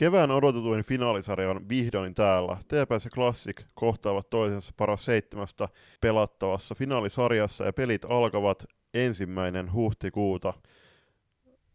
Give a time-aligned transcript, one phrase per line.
[0.00, 2.56] Kevään odotetuin finaalisarja on vihdoin täällä.
[2.68, 5.68] TPS ja Classic kohtaavat toisensa paras seitsemästä
[6.00, 10.52] pelattavassa finaalisarjassa ja pelit alkavat ensimmäinen huhtikuuta.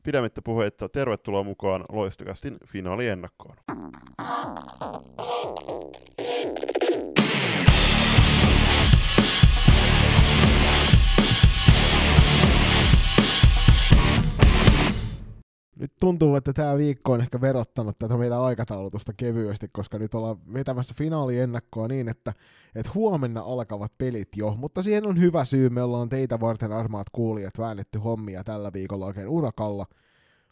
[0.03, 3.57] Pidemmittä puheitta, tervetuloa mukaan Loistokästin finaaliennakkoon.
[15.79, 20.37] Nyt tuntuu, että tämä viikko on ehkä verottanut tätä meidän aikataulutusta kevyesti, koska nyt ollaan
[20.53, 22.33] vetämässä finaaliennakkoa niin, että,
[22.75, 27.09] että huomenna alkavat pelit jo, mutta siihen on hyvä syy, me ollaan teitä varten armaat
[27.11, 29.85] kuulijat väännetty hommia tällä viikolla oikein urakalla.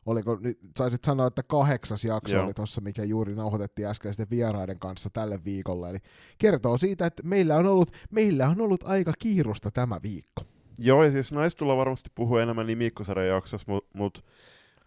[0.06, 2.46] Oliko nyt, saisit sanoa, että kahdeksas jakso Joo.
[2.46, 6.00] oli tuossa, mikä juuri nauhoitettiin äskeisten vieraiden kanssa tälle viikolle, eli
[6.38, 10.44] kertoo siitä, että meillä on ollut, meillä on ollut aika kiirusta tämä viikko.
[10.78, 14.24] Joo, ja siis näistä tullaan varmasti puhua enemmän nimikkosarjan jaksossa, mutta mut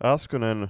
[0.04, 0.68] äskeinen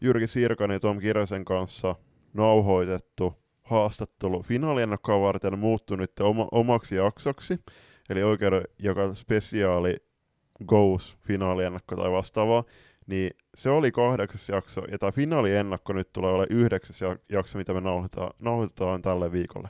[0.00, 1.94] Jyrki Sirkan ja Tom Kirjasen kanssa
[2.32, 7.58] nauhoitettu haastattelu finaaliennakkoa varten muuttui nyt oma, omaksi jaksoksi,
[8.10, 9.96] eli oikeuden joka spesiaali
[10.66, 12.64] Goes finaaliennakko tai vastaavaa,
[13.06, 17.80] niin se oli kahdeksas jakso, ja tämä finaaliennakko nyt tulee olemaan yhdeksäs jakso, mitä me
[17.80, 19.68] nauhoitetaan, nauhoitetaan tälle viikolle.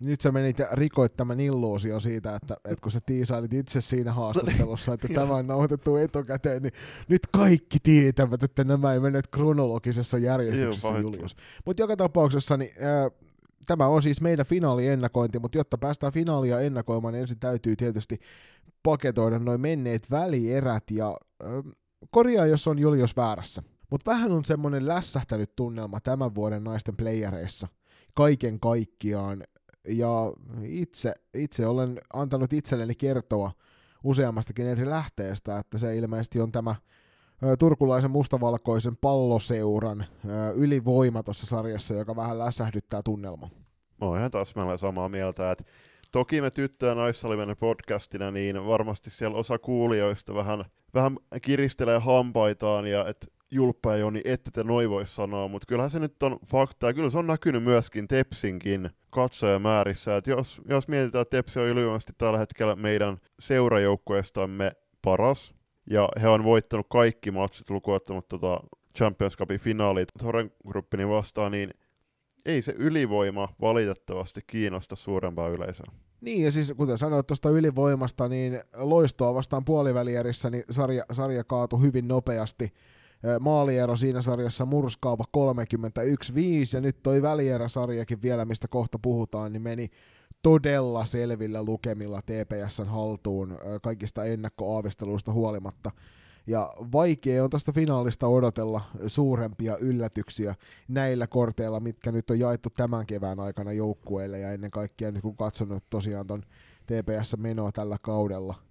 [0.00, 4.12] Nyt sä menit ja rikoit tämän illuusion siitä, että, että kun sä tiisailit itse siinä
[4.12, 6.72] haastattelussa, että tämä on nauhoitettu etukäteen, niin
[7.08, 11.36] nyt kaikki tietävät, että nämä ei menneet kronologisessa järjestyksessä, Joo, Julius.
[11.66, 13.10] Mutta joka tapauksessa, niin, ää,
[13.66, 18.20] tämä on siis meidän finaaliennakointi, mutta jotta päästään finaalia ennakoimaan, niin ensin täytyy tietysti
[18.82, 21.06] paketoida noin menneet välierät ja
[21.42, 21.50] ää,
[22.10, 23.62] korjaa, jos on Julius väärässä.
[23.90, 27.68] Mutta vähän on semmoinen lässähtänyt tunnelma tämän vuoden naisten playereissa
[28.14, 29.44] kaiken kaikkiaan
[29.88, 33.52] ja itse, itse olen antanut itselleni kertoa
[34.04, 36.74] useammastakin eri lähteestä, että se ilmeisesti on tämä
[37.58, 40.04] turkulaisen mustavalkoisen palloseuran
[40.54, 43.50] ylivoima tuossa sarjassa, joka vähän lässähdyttää tunnelma.
[44.00, 45.64] Mä oon ihan täsmälleen samaa mieltä, että
[46.12, 50.64] toki me tyttö- ja naissalivenen podcastina, niin varmasti siellä osa kuulijoista vähän,
[50.94, 55.90] vähän kiristelee hampaitaan ja että julppa ja Joni, ette te noin voi sanoa, mutta kyllähän
[55.90, 60.88] se nyt on fakta, ja kyllä se on näkynyt myöskin Tepsinkin katsojamäärissä, että jos, jos
[60.88, 65.54] mietitään, että Tepsi on ylivoimaisesti tällä hetkellä meidän seurajoukkueestamme paras,
[65.90, 68.60] ja he on voittanut kaikki matsit lukuottamatta tota
[68.98, 71.70] Champions Cupin finaalit Thoren Gruppinin vastaan, niin
[72.46, 75.86] ei se ylivoima valitettavasti kiinnosta suurempaa yleisöä.
[76.20, 81.82] Niin, ja siis kuten sanoit tuosta ylivoimasta, niin loistoa vastaan puolivälierissä, niin sarja, sarja kaatui
[81.82, 82.72] hyvin nopeasti
[83.40, 85.40] maaliero siinä sarjassa murskaava 31-5,
[86.74, 89.90] ja nyt toi välieräsarjakin vielä, mistä kohta puhutaan, niin meni
[90.42, 95.90] todella selvillä lukemilla TPSn haltuun kaikista ennakkoaavisteluista huolimatta.
[96.46, 100.54] Ja vaikea on tästä finaalista odotella suurempia yllätyksiä
[100.88, 105.36] näillä korteilla, mitkä nyt on jaettu tämän kevään aikana joukkueille ja ennen kaikkea nyt kun
[105.36, 106.42] katsonut tosiaan ton
[106.86, 108.54] TPS-menoa tällä kaudella–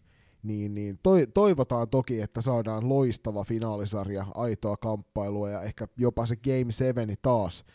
[0.47, 6.35] niin, niin toi, toivotaan toki, että saadaan loistava finaalisarja, aitoa kamppailua ja ehkä jopa se
[6.35, 7.65] Game 7 taas,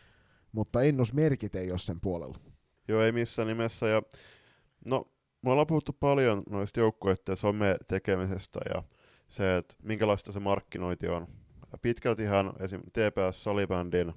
[0.52, 2.38] mutta ennusmerkit ei ole sen puolella.
[2.88, 3.88] Joo, ei missään nimessä.
[3.88, 4.02] Ja,
[4.84, 5.08] no,
[5.42, 8.82] me ollaan puhuttu paljon noista joukkueiden some-tekemisestä ja
[9.28, 11.26] se, että minkälaista se markkinointi on.
[11.82, 12.80] Pitkältihän esim.
[12.80, 14.12] TPS Salibandin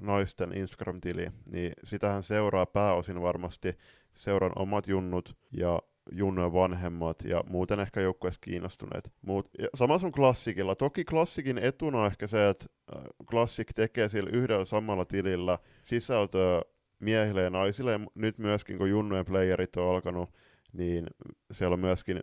[0.00, 3.78] naisten Instagram-tili, niin sitähän seuraa pääosin varmasti
[4.14, 5.78] seuran omat junnut ja
[6.12, 9.12] junnojen vanhemmat ja muuten ehkä joukkueessa kiinnostuneet.
[9.22, 10.74] Mut, ja sama on klassikilla.
[10.74, 12.66] Toki klassikin etuna on ehkä se, että
[13.30, 16.62] klassik äh, tekee sillä yhdellä samalla tilillä sisältöä
[16.98, 18.00] miehille ja naisille.
[18.14, 20.30] Nyt myöskin kun junnojen playerit on alkanut,
[20.72, 21.06] niin
[21.52, 22.20] siellä on myöskin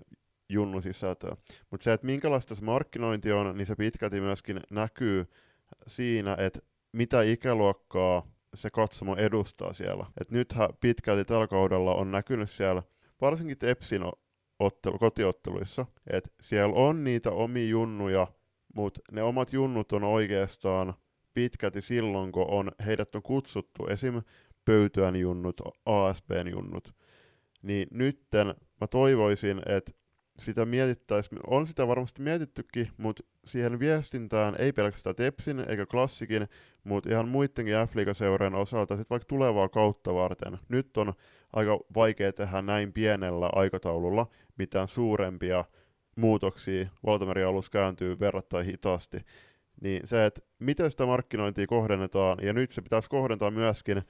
[0.50, 1.36] junnu sisältöä.
[1.72, 5.26] Mutta se, että minkälaista se markkinointi on, niin se pitkälti myöskin näkyy
[5.88, 6.60] siinä, että
[6.92, 10.06] mitä ikäluokkaa se katsomo edustaa siellä.
[10.22, 12.84] Et nythän pitkälti tällä kaudella on näkynyt siellä
[13.22, 14.02] varsinkin Tepsin
[14.60, 18.28] ottelu, kotiotteluissa, että siellä on niitä omia junnuja,
[18.76, 20.94] mutta ne omat junnut on oikeastaan
[21.34, 24.22] pitkälti silloin, kun on, heidät on kutsuttu, esim.
[24.66, 26.96] pöytyän junnut, ASBn junnut,
[27.62, 28.48] niin nytten
[28.82, 29.92] mä toivoisin, että
[30.40, 36.48] sitä mietittäisiin, on sitä varmasti mietittykin, mutta siihen viestintään ei pelkästään Tepsin eikä Klassikin,
[36.84, 37.94] mutta ihan muidenkin f
[38.56, 40.58] osalta sit vaikka tulevaa kautta varten.
[40.70, 41.14] Nyt on
[41.54, 45.66] aika vaikea tehdä näin pienellä aikataululla mitään suurempia
[46.16, 46.90] muutoksia.
[47.06, 49.26] Valtamerialus kääntyy verrattain hitaasti.
[49.82, 54.04] Niin se, että miten sitä markkinointia kohdennetaan, ja nyt se pitäisi kohdentaa myöskin äh,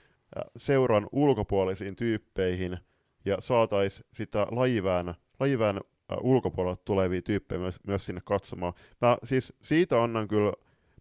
[0.58, 2.78] seuran ulkopuolisiin tyyppeihin,
[3.26, 8.74] ja saataisiin sitä lajivään, lajivään äh, ulkopuolelta tulevia tyyppejä myös, myös sinne katsomaan.
[9.02, 10.54] Mä siis siitä annan kyllä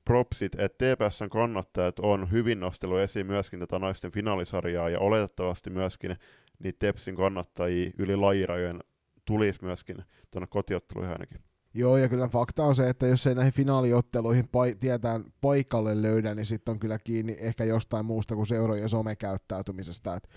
[0.08, 6.16] propsit, että TPSn kannattajat on hyvin nostellut esiin myöskin tätä naisten finaalisarjaa ja oletettavasti myöskin
[6.58, 8.80] niitä Tepsin kannattajia yli lajirajojen
[9.24, 11.40] tulisi myöskin tuonne kotiotteluihin ainakin.
[11.74, 16.34] Joo, ja kyllä fakta on se, että jos ei näihin finaaliotteluihin pai- tietään paikalle löydä,
[16.34, 20.14] niin sitten on kyllä kiinni ehkä jostain muusta kuin seurojen somekäyttäytymisestä.
[20.14, 20.28] Et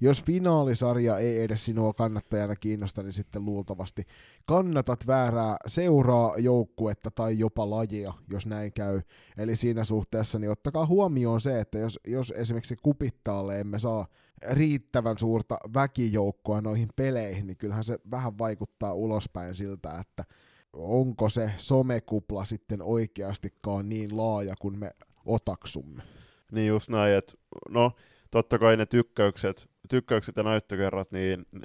[0.00, 4.06] jos finaalisarja ei edes sinua kannattajana kiinnosta, niin sitten luultavasti
[4.46, 9.00] kannatat väärää seuraa, joukkuetta tai jopa lajia, jos näin käy.
[9.36, 14.06] Eli siinä suhteessa niin ottakaa huomioon se, että jos, jos esimerkiksi kupittaalle emme saa
[14.50, 20.24] riittävän suurta väkijoukkoa noihin peleihin, niin kyllähän se vähän vaikuttaa ulospäin siltä, että
[20.72, 24.90] onko se somekupla sitten oikeastikaan niin laaja kuin me
[25.24, 26.02] otaksumme.
[26.52, 27.32] Niin just näin, että
[27.70, 27.92] no
[28.30, 31.60] totta kai ne tykkäykset, tykkäykset ja näyttökerrat, niin ne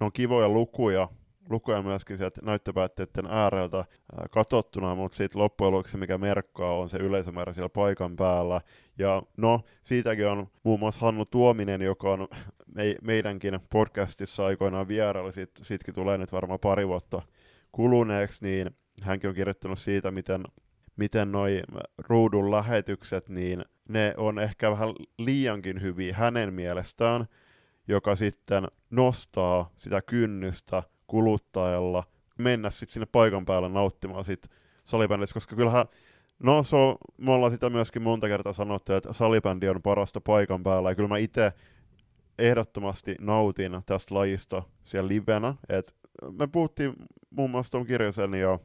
[0.00, 1.08] on kivoja lukuja,
[1.50, 3.84] lukuja myöskin sieltä näyttöpäätteiden ääreltä
[4.30, 8.60] katsottuna, mutta sitten loppujen lopuksi mikä merkkaa on se yleisömäärä siellä paikan päällä.
[8.98, 12.28] Ja no, siitäkin on muun muassa Hannu Tuominen, joka on
[12.74, 17.22] me, meidänkin podcastissa aikoinaan vierailla, siitä, siitäkin tulee nyt varmaan pari vuotta
[17.72, 18.70] kuluneeksi, niin
[19.02, 20.44] hänkin on kirjoittanut siitä, miten,
[20.96, 21.62] miten noi
[21.98, 24.88] ruudun lähetykset, niin ne on ehkä vähän
[25.18, 27.26] liiankin hyviä hänen mielestään,
[27.88, 32.04] joka sitten nostaa sitä kynnystä kuluttajalla
[32.38, 34.50] mennä sitten sinne paikan päälle nauttimaan sit
[34.84, 35.86] salibändistä, koska kyllähän
[36.38, 40.62] No se on, me ollaan sitä myöskin monta kertaa sanottu, että salibändi on parasta paikan
[40.62, 41.52] päällä, ja kyllä mä itse
[42.38, 45.94] ehdottomasti nautin tästä lajista siellä livenä, et
[46.38, 46.94] me puhuttiin
[47.30, 48.58] muun muassa Tom Kirjosen ja,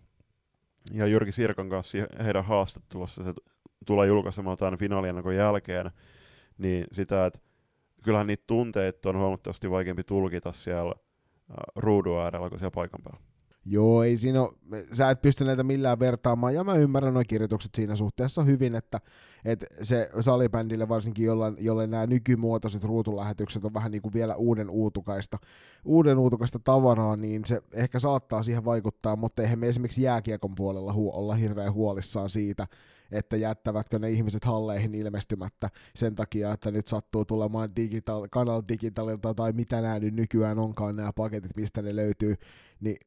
[0.92, 3.34] ja Jyrki Sirkan kanssa heidän haastattelussa, se
[3.86, 5.92] tulee julkaisemaan tämän finaalien jälkeen,
[6.58, 7.40] niin sitä, että
[8.04, 10.94] kyllähän niitä tunteita on huomattavasti vaikeampi tulkita siellä
[11.76, 13.30] ruudun äärellä kuin siellä paikan päällä.
[13.66, 14.54] Joo, ei siinä ole,
[14.94, 19.00] sä et pysty näitä millään vertaamaan, ja mä ymmärrän nuo kirjoitukset siinä suhteessa hyvin, että,
[19.46, 24.70] että se salibändille varsinkin, jolle, jolle nämä nykymuotoiset ruutulähetykset on vähän niin kuin vielä uuden
[24.70, 25.38] uutukaista,
[25.86, 30.94] uuden uutukaista tavaraa, niin se ehkä saattaa siihen vaikuttaa, mutta eihän me esimerkiksi jääkiekon puolella
[30.94, 32.68] hu- olla hirveän huolissaan siitä,
[33.12, 39.34] että jättävätkö ne ihmiset halleihin ilmestymättä sen takia, että nyt sattuu tulemaan digital, Kanal Digitalilta
[39.34, 42.36] tai mitä nämä nyt nykyään onkaan nämä paketit, mistä ne löytyy,
[42.80, 42.98] niin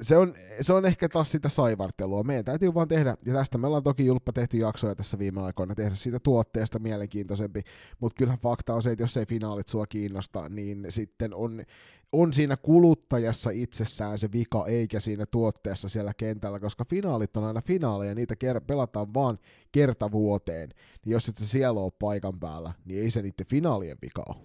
[0.00, 2.22] se on, se on ehkä taas sitä saivartelua.
[2.22, 5.74] Meidän täytyy vaan tehdä, ja tästä me ollaan toki Julppa tehty jaksoja tässä viime aikoina,
[5.74, 7.62] tehdä siitä tuotteesta mielenkiintoisempi,
[8.00, 11.64] mutta kyllähän fakta on se, että jos ei finaalit sua kiinnosta, niin sitten on,
[12.12, 17.62] on siinä kuluttajassa itsessään se vika, eikä siinä tuotteessa siellä kentällä, koska finaalit on aina
[17.62, 19.38] finaaleja, niitä ker- pelataan vaan
[19.72, 20.68] kerta vuoteen,
[21.04, 24.36] niin jos et se siellä ole paikan päällä, niin ei se niiden finaalien vika ole.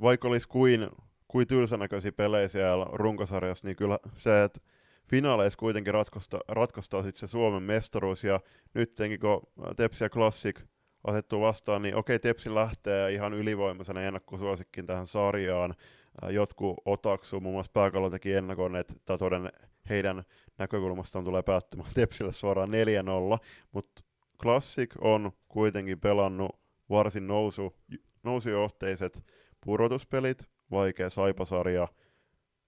[0.00, 0.88] Vaikka olisi kuin
[1.34, 4.60] kuin tylsänäköisiä pelejä siellä runkosarjassa, niin kyllä se, että
[5.06, 8.40] finaaleissa kuitenkin ratkosta, ratkostaa sitten se Suomen mestaruus, ja
[8.74, 10.60] nyt kun Tepsi ja Classic
[11.04, 15.74] asettuu vastaan, niin okei, Tepsi lähtee ihan ylivoimaisena ennakkosuosikkin tähän sarjaan.
[16.30, 19.52] Jotkut otaksuu, muun muassa pääkallo teki ennakon, että toden
[19.88, 20.22] heidän
[20.58, 23.38] näkökulmastaan tulee päättymään Tepsille suoraan 4-0,
[23.72, 24.02] mutta
[24.42, 26.60] Classic on kuitenkin pelannut
[26.90, 27.76] varsin nousu,
[28.22, 29.24] nousujohteiset
[29.64, 31.88] pudotuspelit, vaikea saipasarja,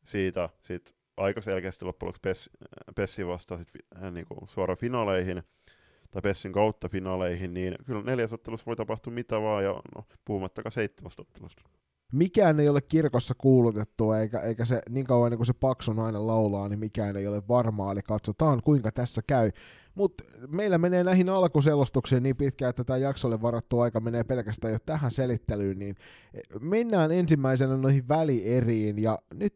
[0.05, 2.51] siitä sit aika selkeästi loppujen lopuksi Pess,
[2.97, 3.69] Pessi vastaa sit,
[4.03, 5.43] äh, niinku suoraan finaaleihin,
[6.11, 11.63] tai Pessin kautta finaaleihin, niin kyllä neljäsottelussa voi tapahtua mitä vaan, ja no, puhumattakaan seitsemästottelusta.
[12.13, 16.27] Mikään ei ole kirkossa kuulutettua, eikä, eikä se niin kauan niin kuin se paksu nainen
[16.27, 19.51] laulaa, niin mikään ei ole varmaa, eli katsotaan kuinka tässä käy.
[19.97, 24.79] Mutta meillä menee näihin alkuselostuksiin niin pitkään, että tämä jaksolle varattu aika menee pelkästään jo
[24.87, 25.97] tähän selittelyyn, niin
[26.61, 29.55] mennään ensimmäisenä noihin välieriin, ja nyt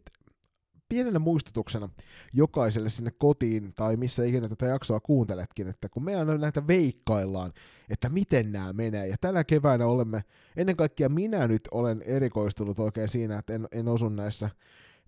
[0.89, 1.89] pienenä muistutuksena
[2.33, 7.53] jokaiselle sinne kotiin tai missä ikinä tätä jaksoa kuunteletkin, että kun me aina näitä veikkaillaan,
[7.91, 10.25] että miten nämä menee, ja tänä keväänä olemme,
[10.57, 14.51] ennen kaikkea minä nyt olen erikoistunut oikein siinä, että en, en osu näissä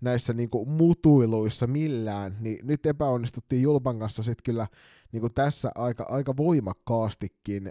[0.03, 4.67] näissä niinku mutuiluissa millään, niin nyt epäonnistuttiin Julpan kanssa sitten kyllä
[5.13, 7.71] niinku tässä aika, aika voimakkaastikin.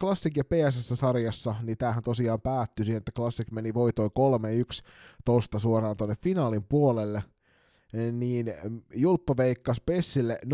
[0.00, 4.86] Classic ja PSS-sarjassa, niin tämähän tosiaan päättyi siihen, että Classic meni voitoin 3-1
[5.24, 7.22] tosta suoraan tuonne finaalin puolelle,
[8.12, 8.52] niin
[8.94, 10.48] Julppa veikkasi Pessille 0-3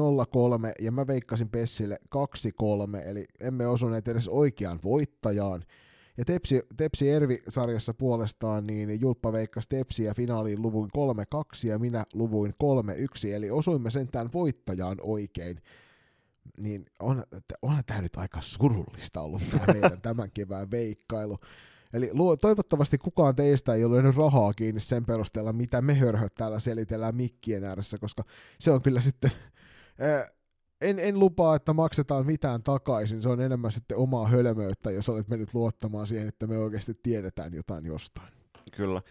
[0.81, 2.19] ja mä veikkasin Pessille 2-3,
[3.05, 5.65] eli emme osuneet edes oikeaan voittajaan.
[6.21, 10.91] Ja Tepsi, Tepsi Ervi-sarjassa puolestaan, niin Julppa veikkasi Tepsiä finaaliin luvuin
[11.65, 12.55] 3-2 ja minä luvuin
[13.25, 15.63] 3-1, eli osuimme sentään voittajaan oikein.
[16.63, 17.25] Niin on,
[17.63, 21.39] onhan tämä nyt aika surullista ollut tämä meidän tämän kevään veikkailu.
[21.93, 22.11] Eli
[22.41, 27.65] toivottavasti kukaan teistä ei ole rahaa kiinni sen perusteella, mitä me hörhöt täällä selitellään mikkien
[27.65, 28.25] ääressä, koska
[28.59, 29.31] se on kyllä sitten...
[30.81, 33.23] en, en lupaa, että maksetaan mitään takaisin.
[33.23, 37.55] Se on enemmän sitten omaa hölmöyttä, jos olet mennyt luottamaan siihen, että me oikeasti tiedetään
[37.55, 38.29] jotain jostain.
[38.73, 39.03] Kyllä.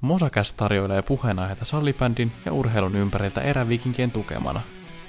[0.00, 4.60] Mosakäs tarjoilee puheenaiheita sallibändin ja urheilun ympäriltä erävikinkien tukemana.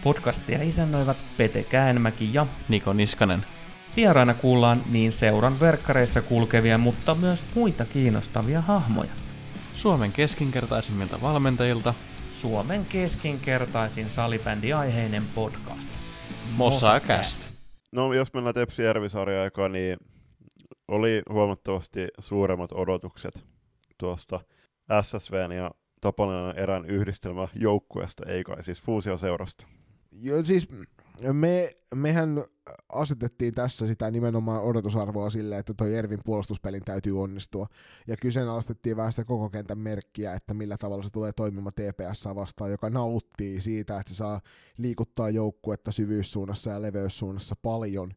[0.03, 3.45] Podcastia isännöivät Pete Käänmäki ja Niko Niskanen.
[3.95, 9.11] vieraina kuullaan niin seuran verkkareissa kulkevia, mutta myös muita kiinnostavia hahmoja.
[9.75, 11.93] Suomen keskinkertaisimmilta valmentajilta
[12.31, 15.89] Suomen keskinkertaisin salibändiaiheinen podcast.
[16.55, 17.51] Mosakäst.
[17.91, 19.97] No jos mennään Tepsi Järvisarja niin
[20.87, 23.45] oli huomattavasti suuremmat odotukset
[23.97, 24.39] tuosta
[25.01, 25.71] SSVn ja
[26.01, 29.67] Tapanainen erän yhdistelmä joukkueesta, ei kai siis fuusioseurasta.
[30.21, 30.67] Joo, siis
[31.33, 32.43] me, mehän
[32.89, 37.67] asetettiin tässä sitä nimenomaan odotusarvoa sille, että toi Ervin puolustuspelin täytyy onnistua.
[38.07, 42.71] Ja kyseenalaistettiin vähän sitä koko kentän merkkiä, että millä tavalla se tulee toimimaan TPS vastaan,
[42.71, 44.41] joka nauttii siitä, että se saa
[44.77, 48.13] liikuttaa joukkuetta syvyyssuunnassa ja leveyssuunnassa paljon.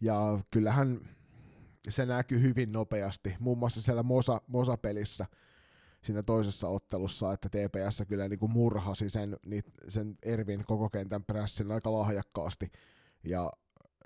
[0.00, 1.00] Ja kyllähän
[1.88, 5.26] se näkyy hyvin nopeasti, muun muassa siellä Mosa, Mosa-pelissä
[6.08, 9.36] siinä toisessa ottelussa, että TPS kyllä niin kuin murhasi sen,
[9.88, 12.70] sen Ervin koko kentän prässin aika lahjakkaasti.
[13.24, 13.50] Ja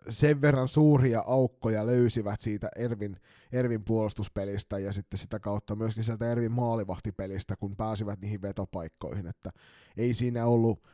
[0.09, 3.17] sen verran suuria aukkoja löysivät siitä Ervin,
[3.53, 9.51] Ervin puolustuspelistä ja sitten sitä kautta myöskin sieltä Ervin maalivahtipelistä, kun pääsivät niihin vetopaikkoihin, että
[9.97, 10.89] ei siinä ollut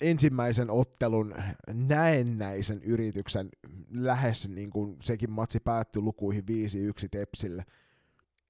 [0.00, 1.34] ensimmäisen ottelun
[1.72, 3.48] näennäisen yrityksen
[3.90, 6.44] lähes niin kuin sekin matsi päättyi lukuihin 5-1
[7.10, 7.64] Tepsille.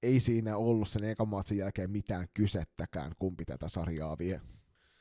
[0.03, 4.41] Ei siinä ollut sen ekan matsin jälkeen mitään kysettäkään, kumpi tätä sarjaa vie.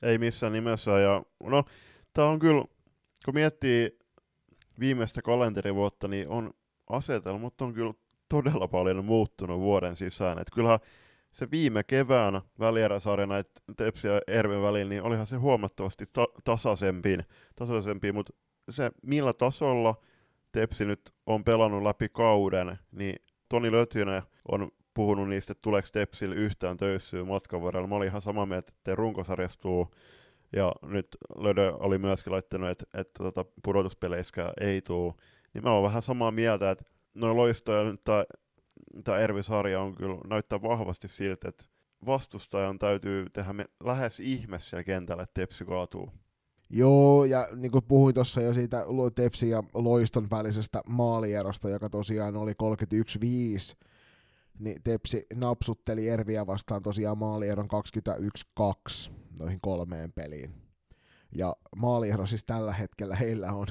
[0.02, 1.64] Ei missään nimessä, ja no,
[2.12, 2.64] tää on kyllä,
[3.24, 3.98] kun miettii
[4.80, 6.50] viimeistä kalenterivuotta, niin on
[6.90, 7.94] asetelmat on kyllä
[8.28, 10.38] todella paljon muuttunut vuoden sisään.
[10.38, 10.80] Et kyllähän
[11.32, 17.18] se viime keväänä välieräsarja näitä Tepsi ja Ervin välillä, niin olihan se huomattavasti ta- tasaisempi,
[17.56, 18.32] tasaisempi, mutta
[18.70, 19.94] se millä tasolla
[20.52, 23.16] Tepsi nyt on pelannut läpi kauden, niin
[23.48, 27.86] Toni Lötynen on puhunut niistä, että tuleeko Tepsille yhtään töyssyä matkan varrella.
[27.86, 29.94] Mä olin ihan samaa mieltä, että runkosarjastuu
[30.52, 31.06] ja nyt
[31.38, 35.14] Lödö oli myöskin laittanut, että, että tota, pudotuspeleissä ei tule.
[35.54, 38.24] Niin mä oon vähän samaa mieltä, että noin loistoja nyt tämä,
[39.04, 41.64] tämä Ervi-sarja on kyllä, näyttää vahvasti siltä, että
[42.06, 46.10] vastustajan täytyy tehdä me, lähes ihme siellä kentällä, että Tepsi kaatuu.
[46.70, 52.36] Joo, ja niin kuin puhuin tuossa jo siitä Tepsi ja Loiston välisestä maalierosta, joka tosiaan
[52.36, 52.56] oli 31-5,
[54.60, 57.68] niin Tepsi napsutteli Erviä vastaan tosiaan maalieron
[59.08, 60.54] 21-2 noihin kolmeen peliin.
[61.34, 63.66] Ja maaliero siis tällä hetkellä heillä on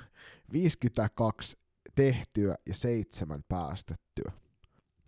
[0.54, 1.58] 52
[1.96, 4.32] tehtyä ja seitsemän päästettyä.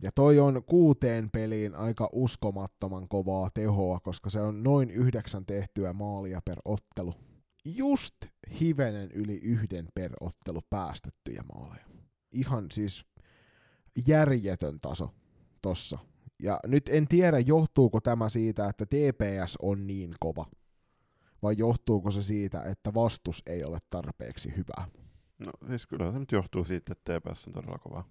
[0.01, 5.93] Ja toi on kuuteen peliin aika uskomattoman kovaa tehoa, koska se on noin yhdeksän tehtyä
[5.93, 7.13] maalia per ottelu.
[7.65, 8.15] Just
[8.61, 11.85] hivenen yli yhden per ottelu päästettyjä maaleja.
[12.31, 13.05] Ihan siis
[14.07, 15.13] järjetön taso
[15.61, 15.99] tossa.
[16.39, 20.45] Ja nyt en tiedä, johtuuko tämä siitä, että TPS on niin kova,
[21.41, 24.85] vai johtuuko se siitä, että vastus ei ole tarpeeksi hyvä.
[25.45, 28.03] No siis kyllä se nyt johtuu siitä, että TPS on todella kova.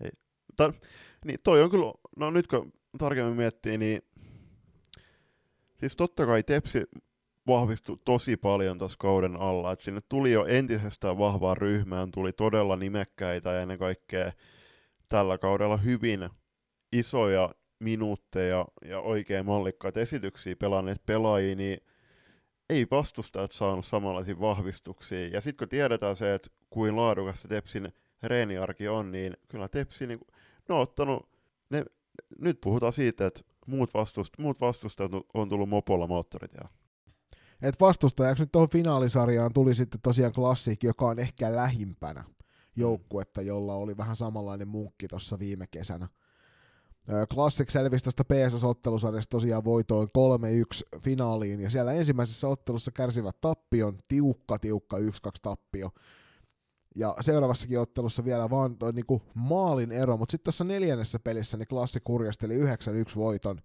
[0.00, 0.10] Ei.
[0.56, 0.72] Ta-
[1.24, 4.02] niin toi on kyllä, no nyt kun tarkemmin miettii, niin
[5.76, 6.84] siis totta kai Tepsi
[7.46, 12.76] vahvistui tosi paljon tuossa kauden alla, että sinne tuli jo entisestään vahvaa ryhmään, tuli todella
[12.76, 14.32] nimekkäitä ja ennen kaikkea
[15.08, 16.28] tällä kaudella hyvin
[16.92, 21.80] isoja minuutteja ja oikein mallikkaita esityksiä pelanneet pelaajia, niin
[22.70, 25.28] ei vastustajat saanut samanlaisia vahvistuksia.
[25.28, 27.92] Ja sitten kun tiedetään se, että kuin laadukas se Tepsin
[28.22, 30.20] reeniarki on, niin kyllä Tepsi niin,
[30.68, 31.28] ne on ottanut,
[31.70, 31.84] ne,
[32.38, 36.68] nyt puhutaan siitä, että muut, vastust, muut vastustajat on tullut mopolla moottoritiellä.
[37.62, 42.24] Et vastustajaksi nyt tuohon finaalisarjaan tuli sitten tosiaan Classic, joka on ehkä lähimpänä
[42.76, 46.08] joukkuetta, jolla oli vähän samanlainen munkki tuossa viime kesänä.
[47.34, 54.58] Classic selvisi tästä PSS-ottelusarjasta tosiaan voitoin 3-1 finaaliin, ja siellä ensimmäisessä ottelussa kärsivät tappion, tiukka,
[54.58, 55.00] tiukka 1-2
[55.42, 55.90] tappio.
[56.96, 61.68] Ja seuraavassakin ottelussa vielä vaan toi niinku maalin ero, mutta sitten tässä neljännessä pelissä niin
[61.68, 62.66] Classic hurjasteli 9-1
[63.16, 63.60] voiton.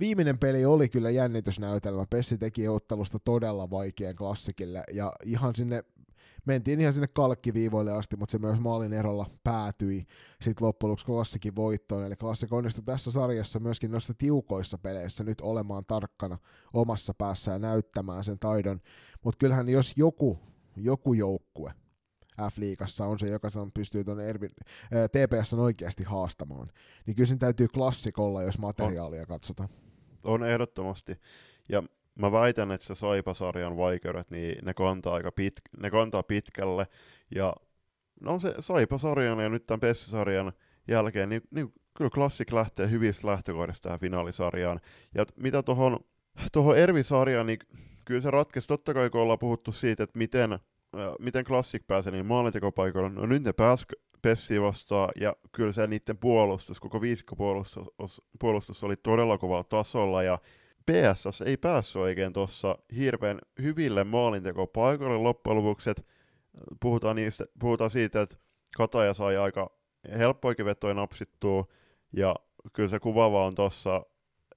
[0.00, 2.06] Viimeinen peli oli kyllä jännitysnäytelmä.
[2.10, 5.84] Pessi teki ottelusta todella vaikean klassikille ja ihan sinne
[6.44, 10.06] mentiin ihan sinne kalkkiviivoille asti, mutta se myös maalin erolla päätyi
[10.40, 12.04] sitten loppujen lopuksi klassikin voittoon.
[12.04, 16.38] Eli klassik onnistui tässä sarjassa myöskin noissa tiukoissa peleissä nyt olemaan tarkkana
[16.72, 18.80] omassa päässä ja näyttämään sen taidon.
[19.24, 20.38] Mutta kyllähän jos joku,
[20.76, 21.72] joku joukkue
[22.40, 24.50] F-liigassa on se, joka pystyy tuonne Ervin,
[24.92, 26.68] ää, TPS oikeasti haastamaan,
[27.06, 29.26] niin kyllä sen täytyy klassikolla, jos materiaalia on.
[29.26, 29.68] katsotaan.
[30.24, 31.16] On ehdottomasti.
[31.68, 31.82] Ja
[32.14, 36.86] mä väitän, että se Saipa-sarjan vaikeudet, niin ne kantaa, aika pit, ne kantaa pitkälle.
[37.34, 37.54] Ja
[38.20, 40.52] no se Saipa-sarjan ja nyt tämän Pessi-sarjan
[40.88, 44.80] jälkeen, niin, niin kyllä Classic lähtee hyvistä lähtökohdista tähän finaalisarjaan.
[45.14, 46.00] Ja mitä tuohon
[46.52, 47.58] tohon Ervi-sarjaan, niin
[48.04, 50.60] kyllä se ratkesi, totta kai kun ollaan puhuttu siitä, että miten, äh,
[51.18, 53.86] miten Classic pääsee niin maalintekopaikoille, no nyt ne pääsi
[54.22, 60.38] Pessiä vastaan, ja kyllä se niiden puolustus, koko viisikkopuolustus puolustus oli todella kovalla tasolla, ja
[60.86, 66.02] PSS ei päässyt oikein tuossa hirveän hyville maalintekopaikoille loppujen lopuksi, että
[66.80, 68.36] puhutaan, niistä, puhutaan siitä, että
[68.76, 69.70] Kataja sai aika
[70.18, 71.66] helppoikin vetoja napsittua,
[72.12, 72.36] ja
[72.72, 74.06] kyllä se kuvaava on tuossa,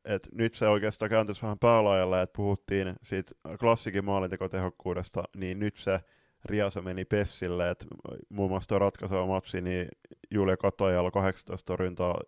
[0.05, 6.00] että nyt se oikeastaan kääntyisi vähän päälaajalle, että puhuttiin siitä klassikin maalintekotehokkuudesta, niin nyt se
[6.46, 7.86] Riasa meni Pessille, että
[8.29, 9.88] muun muassa tuo ratkaiseva matsi, niin
[10.32, 12.22] Julia Katajalla 18 torjuntaa,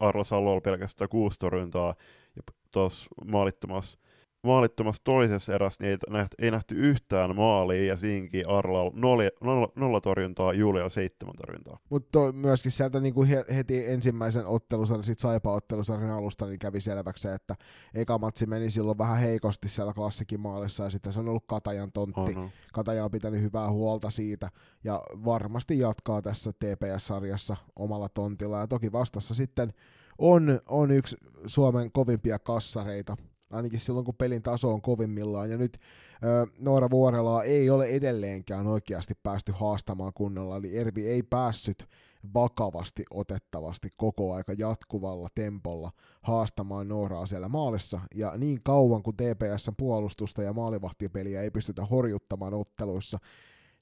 [0.00, 1.94] Arla Salolla pelkästään 6 torjuntaa,
[2.36, 3.98] ja tuossa maalittomassa
[4.42, 9.68] maalittomassa toisessa erässä niin ei, nähty, ei nähty yhtään maalia, ja siinkin Arla nolla, nolla,
[9.76, 11.78] nolla torjuntaa, Julia seitsemän torjuntaa.
[11.90, 17.54] Mutta myöskin sieltä niinku heti ensimmäisen ottelusarjan, sit Saipa-ottelusarjan alusta, niin kävi selväksi että
[17.94, 21.92] eka matsi meni silloin vähän heikosti siellä klassikin maalissa, ja sitten se on ollut Katajan
[21.92, 22.20] tontti.
[22.20, 22.50] Oh no.
[22.72, 24.50] Kataja on pitänyt hyvää huolta siitä,
[24.84, 29.72] ja varmasti jatkaa tässä TPS-sarjassa omalla tontilla, ja toki vastassa sitten
[30.18, 33.16] on, on yksi Suomen kovimpia kassareita,
[33.50, 35.50] ainakin silloin kun pelin taso on kovimmillaan.
[35.50, 35.76] Ja nyt
[36.24, 41.88] ö, Noora Vuorelaa ei ole edelleenkään oikeasti päästy haastamaan kunnolla, eli Ervi ei päässyt
[42.34, 45.90] vakavasti otettavasti koko aika jatkuvalla tempolla
[46.22, 52.54] haastamaan Nooraa siellä maalissa, ja niin kauan kuin TPSn puolustusta ja maalivahtipeliä ei pystytä horjuttamaan
[52.54, 53.18] otteluissa,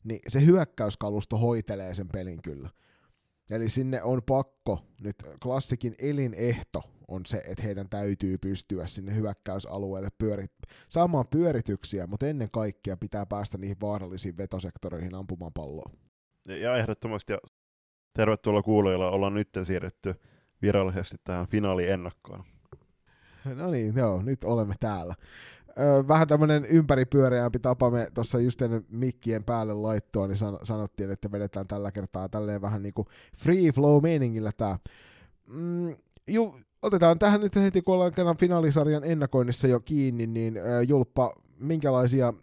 [0.04, 2.70] niin se hyökkäyskalusto hoitelee sen pelin kyllä.
[3.50, 10.08] Eli sinne on pakko, nyt klassikin elinehto on se, että heidän täytyy pystyä sinne hyökkäysalueelle
[10.18, 10.52] pyörit,
[10.88, 15.90] saamaan pyörityksiä, mutta ennen kaikkea pitää päästä niihin vaarallisiin vetosektoreihin ampumaan palloa.
[16.48, 17.38] Ja ehdottomasti, ja
[18.12, 20.14] tervetuloa kuulijoilla, ollaan nyt siirretty
[20.62, 22.44] virallisesti tähän finaaliennakkoon.
[23.44, 25.14] No niin, joo, nyt olemme täällä.
[26.08, 31.32] Vähän tämmöinen ympäripyöreämpi tapa me tuossa just ennen mikkien päälle laittoa, niin san- sanottiin, että
[31.32, 33.06] vedetään tällä kertaa tälleen vähän niinku
[33.38, 34.78] free flow meiningillä tää.
[35.46, 35.96] Mm,
[36.28, 41.34] ju, otetaan tähän nyt heti, kun ollaan kerran finaalisarjan ennakoinnissa jo kiinni, niin äh, Julppa,
[41.58, 42.34] minkälaisia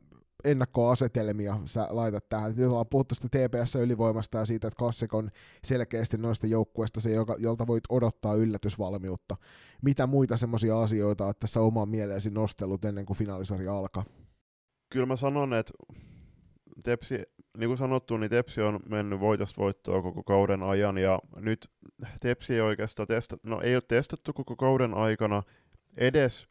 [0.44, 2.54] ennakkoasetelmia sä laitat tähän?
[2.56, 5.30] Nyt ollaan puhuttu sitä TPS-ylivoimasta ja siitä, että Klassik on
[5.64, 9.38] selkeästi noista joukkueista se, jolta voit odottaa yllätysvalmiutta.
[9.82, 14.04] Mitä muita semmoisia asioita olet tässä oman mieleesi nostellut ennen kuin finaalisarja alkaa?
[14.90, 15.74] Kyllä mä sanon, että
[16.84, 17.16] Tepsi,
[17.58, 21.72] niin kuin sanottu, niin Tepsi on mennyt voitosta voittoa koko kauden ajan, ja nyt
[22.20, 25.44] Tepsi ei oikeastaan testa, no ei ole testattu koko kauden aikana
[25.98, 26.48] edes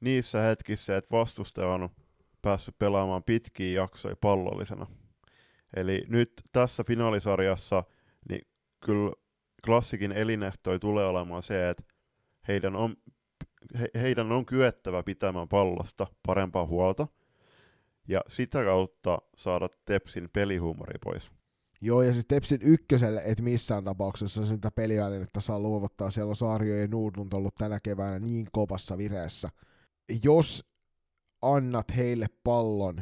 [0.00, 1.88] niissä hetkissä, että vastustaja on
[2.42, 4.86] päässyt pelaamaan pitkiä jaksoja pallollisena.
[5.76, 7.84] Eli nyt tässä finaalisarjassa,
[8.28, 8.46] niin
[8.80, 9.12] kyllä
[9.64, 11.82] klassikin elinehtoi tulee olemaan se, että
[12.48, 12.96] heidän on,
[13.80, 17.06] he, heidän on kyettävä pitämään pallosta parempaa huolta,
[18.08, 21.30] ja sitä kautta saada Tepsin pelihuumori pois.
[21.80, 24.70] Joo, ja siis Tepsin ykköselle et missään tapauksessa sitä
[25.22, 26.10] että saa luovuttaa.
[26.10, 26.88] Siellä on Saario ja
[27.34, 29.48] ollut tänä keväänä niin kovassa vireessä.
[30.22, 30.64] Jos
[31.42, 32.96] annat heille pallon,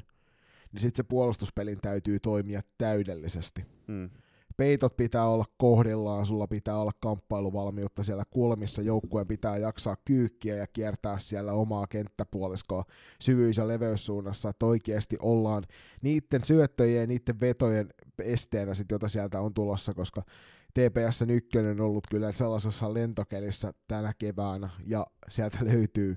[0.73, 3.65] niin sitten se puolustuspelin täytyy toimia täydellisesti.
[3.87, 4.11] Hmm
[4.57, 10.67] peitot pitää olla kohdillaan, sulla pitää olla kamppailuvalmiutta siellä kulmissa, joukkueen pitää jaksaa kyykkiä ja
[10.67, 12.85] kiertää siellä omaa kenttäpuoliskoa
[13.21, 15.65] syvyys- ja leveyssuunnassa, että oikeasti ollaan
[16.03, 20.23] niiden syöttöjen ja niiden vetojen esteenä, sit, jota sieltä on tulossa, koska
[20.75, 26.17] TPS ykkönen on ollut kyllä sellaisessa lentokelissä tänä keväänä, ja sieltä löytyy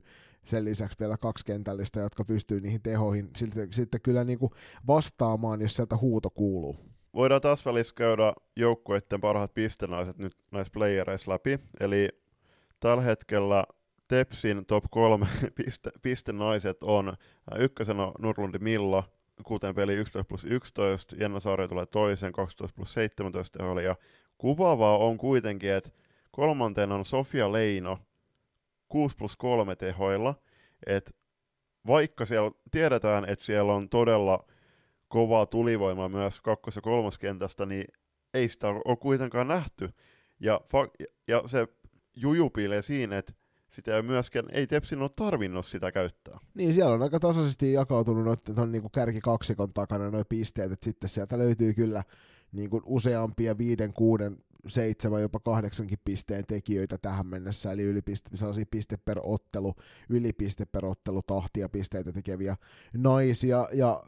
[0.49, 4.51] sen lisäksi vielä kaksi kentällistä, jotka pystyy niihin tehoihin sitten, sitten kyllä niin kuin
[4.87, 6.75] vastaamaan, jos sieltä huuto kuuluu
[7.13, 11.59] voidaan taas välissä käydä joukkueiden parhaat pistenaiset nyt näissä playereissa läpi.
[11.79, 12.09] Eli
[12.79, 13.63] tällä hetkellä
[14.07, 15.25] Tepsin top 3
[15.65, 17.13] piste, pistenaiset on
[17.57, 19.03] ykkösenä Nurlundi Milla,
[19.43, 23.95] kuten peli 11 plus 11, Jenna Saari tulee toisen 12 plus 17 tehoilla, ja
[24.37, 25.89] kuvaavaa on kuitenkin, että
[26.31, 27.99] kolmantena on Sofia Leino
[28.89, 30.35] 6 plus 3 tehoilla,
[30.85, 31.11] että
[31.87, 34.45] vaikka siellä tiedetään, että siellä on todella
[35.07, 37.85] kovaa tulivoimaa myös kakkos- ja kolmoskentästä, niin
[38.33, 39.89] ei sitä ole kuitenkaan nähty.
[40.39, 41.67] Ja, fa- ja se
[42.15, 43.33] juju piilee siinä, että
[43.71, 46.39] sitä ei myöskään, ei Tepsin ole tarvinnut sitä käyttää.
[46.53, 51.09] Niin, siellä on aika tasaisesti jakautunut noiden niin kärki kaksikon takana noin pisteet, että sitten
[51.09, 52.03] sieltä löytyy kyllä
[52.51, 58.65] niin kuin useampia viiden, kuuden seitsemän, jopa kahdeksankin pisteen tekijöitä tähän mennessä, eli ylipiste, sellaisia
[58.71, 59.75] piste per ottelu,
[60.09, 62.57] ylipiste per ottelu tahtia pisteitä tekeviä
[62.93, 64.03] naisia, ja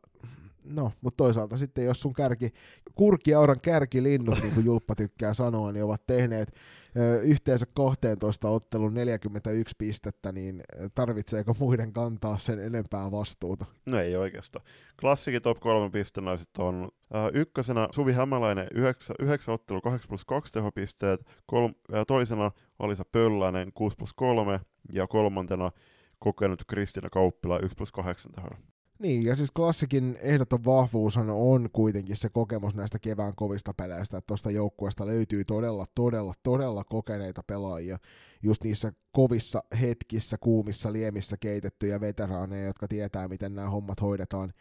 [0.63, 2.53] no, mutta toisaalta sitten jos sun kärki,
[2.95, 6.55] kurkiauran kärkilinnut, niin kuin Julppa tykkää sanoa, niin ovat tehneet
[6.97, 10.63] ö, yhteensä 12 ottelun 41 pistettä, niin
[10.95, 13.65] tarvitseeko muiden kantaa sen enempää vastuuta?
[13.85, 14.65] No ei oikeastaan.
[14.99, 20.53] Klassikin top 3 pistenaiset on äh, ykkösenä Suvi Hämäläinen 9, 9 ottelu 8 plus 2
[20.53, 24.59] tehopisteet, kol, äh, toisena Alisa Pöllänen 6 plus 3
[24.93, 25.71] ja kolmantena
[26.19, 28.70] kokenut Kristina Kauppila 1 plus 8 tehoilla.
[29.01, 34.27] Niin, ja siis klassikin ehdoton vahvuushan on kuitenkin se kokemus näistä kevään kovista peleistä, että
[34.27, 37.97] tuosta joukkueesta löytyy todella, todella, todella kokeneita pelaajia,
[38.43, 44.53] just niissä kovissa hetkissä, kuumissa liemissä keitettyjä veteraaneja, jotka tietää, miten nämä hommat hoidetaan.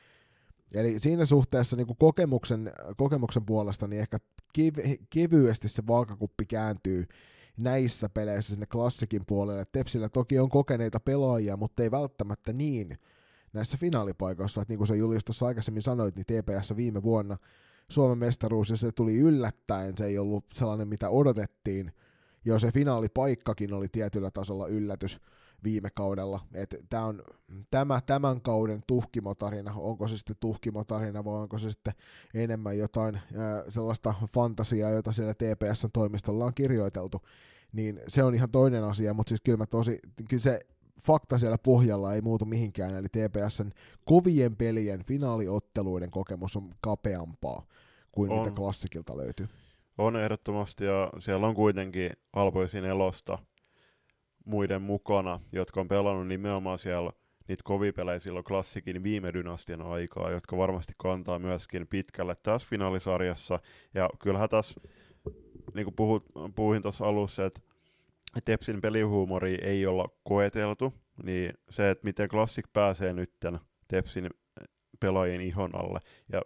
[0.74, 4.18] Eli siinä suhteessa niin kokemuksen, kokemuksen puolesta niin ehkä
[5.10, 7.06] kevyesti se vaakakuppi kääntyy
[7.56, 9.64] näissä peleissä sinne klassikin puolelle.
[9.72, 12.98] Tepsillä toki on kokeneita pelaajia, mutta ei välttämättä niin
[13.52, 17.36] näissä finaalipaikoissa, että niin kuin sä Julius tuossa aikaisemmin sanoit, niin TPS viime vuonna
[17.88, 21.92] Suomen mestaruus, ja se tuli yllättäen, se ei ollut sellainen, mitä odotettiin,
[22.44, 25.20] jo se finaalipaikkakin oli tietyllä tasolla yllätys
[25.64, 26.40] viime kaudella.
[26.54, 27.22] Et tää on
[27.70, 31.94] tämä tämän kauden tuhkimotarina, onko se sitten tuhkimotarina vai onko se sitten
[32.34, 37.22] enemmän jotain ää, sellaista fantasiaa, jota siellä TPSn toimistolla on kirjoiteltu,
[37.72, 40.60] niin se on ihan toinen asia, mutta siis kyllä mä tosi, kyllä se
[41.06, 43.70] fakta siellä pohjalla ei muutu mihinkään, eli TPSn
[44.04, 47.66] kovien pelien finaaliotteluiden kokemus on kapeampaa
[48.12, 48.38] kuin On.
[48.38, 49.48] mitä klassikilta löytyy.
[49.98, 53.38] On ehdottomasti, ja siellä on kuitenkin Alpoisin elosta
[54.44, 57.12] muiden mukana, jotka on pelannut nimenomaan siellä
[57.48, 63.60] niitä kovipelejä silloin klassikin viime dynastian aikaa, jotka varmasti kantaa myöskin pitkälle tässä finaalisarjassa.
[63.94, 64.80] Ja kyllähän tässä,
[65.74, 67.60] niin kuin puhut, puhuin tuossa alussa, että
[68.44, 74.30] Tepsin pelihuumori ei olla koeteltu, niin se, että miten Classic pääsee nytten Tepsin
[75.00, 76.00] pelaajien ihon alle,
[76.32, 76.42] ja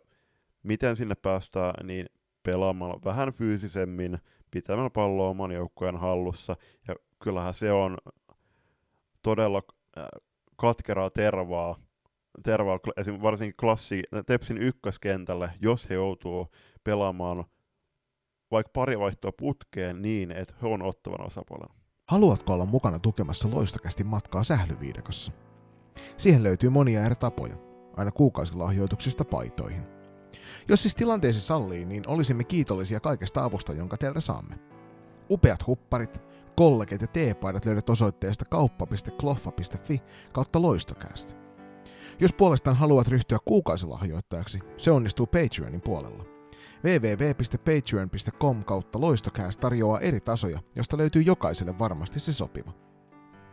[0.63, 2.07] miten sinne päästään, niin
[2.43, 4.19] pelaamalla vähän fyysisemmin,
[4.51, 6.57] pitämällä palloa oman joukkueen hallussa,
[6.89, 7.99] ja kyllähän se on
[9.23, 9.63] todella
[9.99, 10.05] äh,
[10.57, 11.77] katkeraa tervaa,
[12.43, 12.79] tervaa
[13.23, 16.49] varsinkin klassi, Tepsin ykköskentälle, jos he joutuu
[16.85, 17.45] pelaamaan
[18.55, 21.69] vaikka pari vaihtoa putkeen niin, että he on ottavan osapuolen.
[22.09, 25.33] Haluatko olla mukana tukemassa loistokästi matkaa sählyviidakossa?
[26.17, 27.57] Siihen löytyy monia eri tapoja,
[27.97, 29.83] aina kuukausilahjoituksista paitoihin.
[30.69, 34.59] Jos siis tilanteesi sallii, niin olisimme kiitollisia kaikesta avusta, jonka teiltä saamme.
[35.31, 36.23] Upeat hupparit,
[36.57, 41.35] kollegit ja teepaidat löydät osoitteesta kauppa.kloffa.fi kautta loistokäästä.
[42.21, 46.34] Jos puolestaan haluat ryhtyä kuukausilahjoittajaksi, se onnistuu Patreonin puolella.
[46.85, 52.73] www.patreon.com kautta loistokääst tarjoaa eri tasoja, josta löytyy jokaiselle varmasti se sopiva.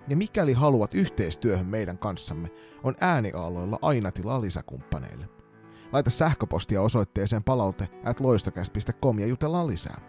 [0.08, 2.50] Ja mikäli haluat yhteistyöhön meidän kanssamme,
[2.84, 5.30] on ääniaaloilla aina tilaa lisäkumppaneille.
[5.92, 10.02] Laita sähköpostia osoitteeseen palaute at loistokäst.com ja jutellaan lisää.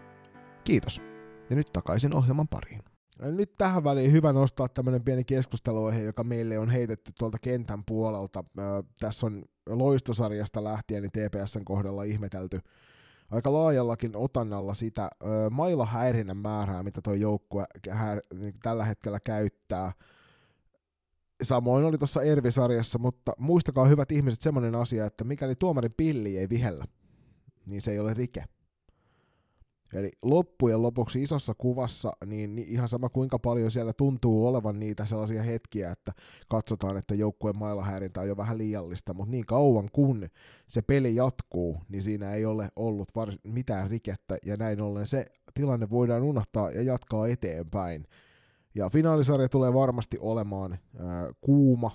[0.63, 1.01] Kiitos.
[1.49, 2.83] Ja nyt takaisin ohjelman pariin.
[3.19, 8.43] Nyt tähän väliin hyvä nostaa tämmöinen pieni keskusteluaihe, joka meille on heitetty tuolta kentän puolelta.
[8.99, 12.59] Tässä on loistosarjasta lähtien niin TPSn kohdalla ihmetelty
[13.33, 19.19] aika laajallakin otannalla sitä ö, mailla häirinnän määrää, mitä tuo joukkue häir, niin tällä hetkellä
[19.19, 19.91] käyttää.
[21.43, 26.49] Samoin oli tuossa Ervi-sarjassa, mutta muistakaa hyvät ihmiset semmoinen asia, että mikäli tuomarin pilli ei
[26.49, 26.85] vihellä,
[27.65, 28.43] niin se ei ole rike.
[29.93, 35.05] Eli loppujen lopuksi isossa kuvassa, niin, niin ihan sama kuinka paljon siellä tuntuu olevan niitä
[35.05, 36.11] sellaisia hetkiä, että
[36.49, 40.27] katsotaan, että joukkueen mailahäirintä on jo vähän liiallista, mutta niin kauan kun
[40.67, 45.25] se peli jatkuu, niin siinä ei ole ollut vars- mitään rikettä, ja näin ollen se
[45.53, 48.07] tilanne voidaan unohtaa ja jatkaa eteenpäin.
[48.75, 51.91] Ja finaalisarja tulee varmasti olemaan ää, kuuma.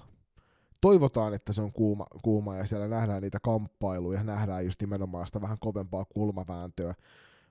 [0.81, 5.41] Toivotaan, että se on kuuma, kuuma ja siellä nähdään niitä kamppailuja, nähdään just nimenomaan sitä
[5.41, 6.95] vähän kovempaa kulmavääntöä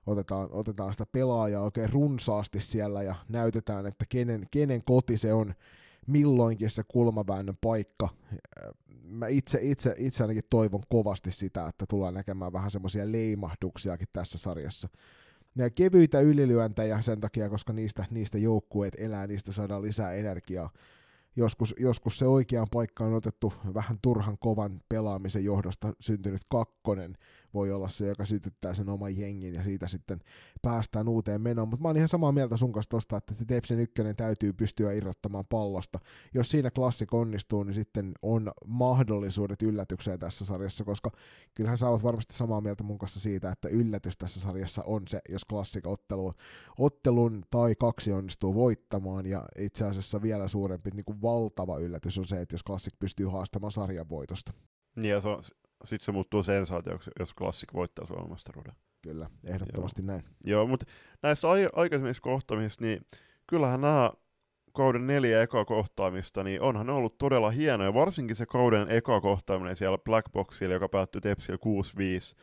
[0.08, 5.54] otetaan, otetaan sitä pelaajaa oikein runsaasti siellä ja näytetään, että kenen, kenen koti se on
[6.06, 8.08] milloinkin se kulmaväännön paikka.
[9.02, 14.38] Mä itse, itse, itse ainakin toivon kovasti sitä, että tullaan näkemään vähän semmoisia leimahduksiakin tässä
[14.38, 14.88] sarjassa.
[15.54, 20.70] Ne kevyitä ylilyöntejä sen takia, koska niistä, niistä joukkueet elää, niistä saadaan lisää energiaa.
[21.36, 27.16] Joskus, joskus se oikeaan paikkaan otettu vähän turhan kovan pelaamisen johdosta syntynyt kakkonen
[27.54, 30.20] voi olla se, joka sytyttää sen oman jengin ja siitä sitten
[30.62, 31.68] päästään uuteen menoon.
[31.68, 35.44] Mutta mä oon ihan samaa mieltä sun kanssa tosta, että Tepsin ykkönen täytyy pystyä irrottamaan
[35.50, 35.98] pallosta.
[36.34, 41.10] Jos siinä klassik onnistuu, niin sitten on mahdollisuudet yllätykseen tässä sarjassa, koska
[41.54, 45.20] kyllähän sä oot varmasti samaa mieltä mun kanssa siitä, että yllätys tässä sarjassa on se,
[45.28, 46.32] jos klassik ottelu,
[46.78, 52.28] ottelun tai kaksi onnistuu voittamaan, ja itse asiassa vielä suurempi niin kuin valtava yllätys on
[52.28, 54.52] se, että jos klassik pystyy haastamaan sarjan voitosta.
[54.96, 55.42] Niin ja se on,
[55.84, 58.72] sitten se muuttuu sensaatioksi, jos klassik voittaa Suomen mestaruuden.
[59.02, 60.06] Kyllä, ehdottomasti Joo.
[60.06, 60.24] näin.
[60.44, 60.86] Joo, mutta
[61.22, 63.06] näistä ai- aikaisemmista kohtaamista, niin
[63.46, 64.10] kyllähän nämä
[64.72, 69.76] kauden neljä eka kohtaamista, niin onhan ne ollut todella hienoja, varsinkin se kauden eka kohtaaminen
[69.76, 71.58] siellä Black Boxilla, joka päättyi Tepsillä
[72.34, 72.36] 6-5,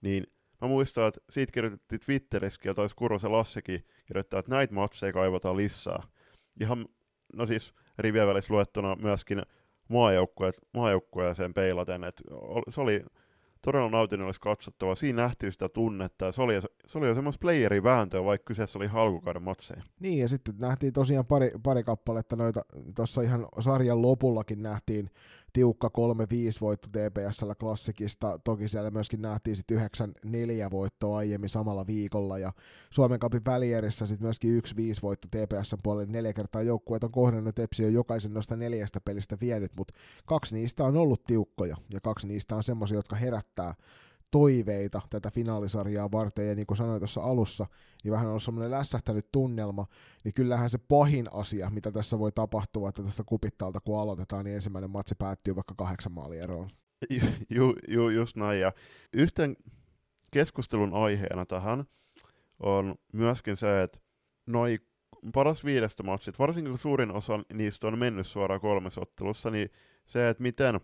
[0.00, 0.26] niin
[0.60, 5.56] mä muistan, että siitä kirjoitettiin Twitterissäkin, ja taisi Kurosen Lassekin kirjoittaa, että näitä matseja kaivataan
[5.56, 6.02] lisää.
[6.60, 6.86] Ihan,
[7.36, 9.42] no siis rivien välissä luettuna myöskin
[10.72, 12.22] maajoukkueeseen peilaten, että
[12.68, 13.04] se oli
[13.62, 14.94] todella nautinnollista katsottavaa.
[14.94, 18.86] Siinä nähtiin sitä tunnetta, se oli, se oli jo semmoista playerin vääntöä, vaikka kyseessä oli
[18.86, 19.82] halkukauden matseja.
[20.00, 22.62] Niin, ja sitten nähtiin tosiaan pari, pari kappaletta noita,
[22.96, 25.10] tuossa ihan sarjan lopullakin nähtiin
[25.52, 25.92] tiukka 3-5
[26.60, 29.90] voitto TPSllä klassikista, toki siellä myöskin nähtiin sitten
[30.66, 32.52] 9-4 voittoa aiemmin samalla viikolla, ja
[32.90, 34.62] Suomen kapin välierissä sitten myöskin 1-5
[35.02, 39.72] voitto TPSn puolelle, neljä kertaa joukkueet on kohdannut, Tepsi on jokaisen noista neljästä pelistä vienyt,
[39.76, 39.94] mutta
[40.26, 43.74] kaksi niistä on ollut tiukkoja, ja kaksi niistä on semmoisia, jotka herättää
[44.32, 47.66] toiveita tätä finaalisarjaa varten, ja niin kuin sanoin tuossa alussa,
[48.04, 49.86] niin vähän on semmoinen lässähtänyt tunnelma,
[50.24, 54.54] niin kyllähän se pahin asia, mitä tässä voi tapahtua, että tästä kupittaalta kun aloitetaan, niin
[54.54, 56.70] ensimmäinen matsi päättyy vaikka kahdeksan maalieroon.
[57.10, 58.72] Ju, ju, ju, just näin, ja
[59.12, 59.56] yhten
[60.30, 61.84] keskustelun aiheena tähän
[62.60, 63.98] on myöskin se, että
[64.46, 64.78] noi
[65.34, 69.70] paras viidestä matsit, varsinkin kun suurin osa niistä on mennyt suoraan kolmessa ottelussa, niin
[70.06, 70.80] se, että miten,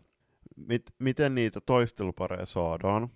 [0.56, 3.10] mit, miten niitä taistelupareja saadaan,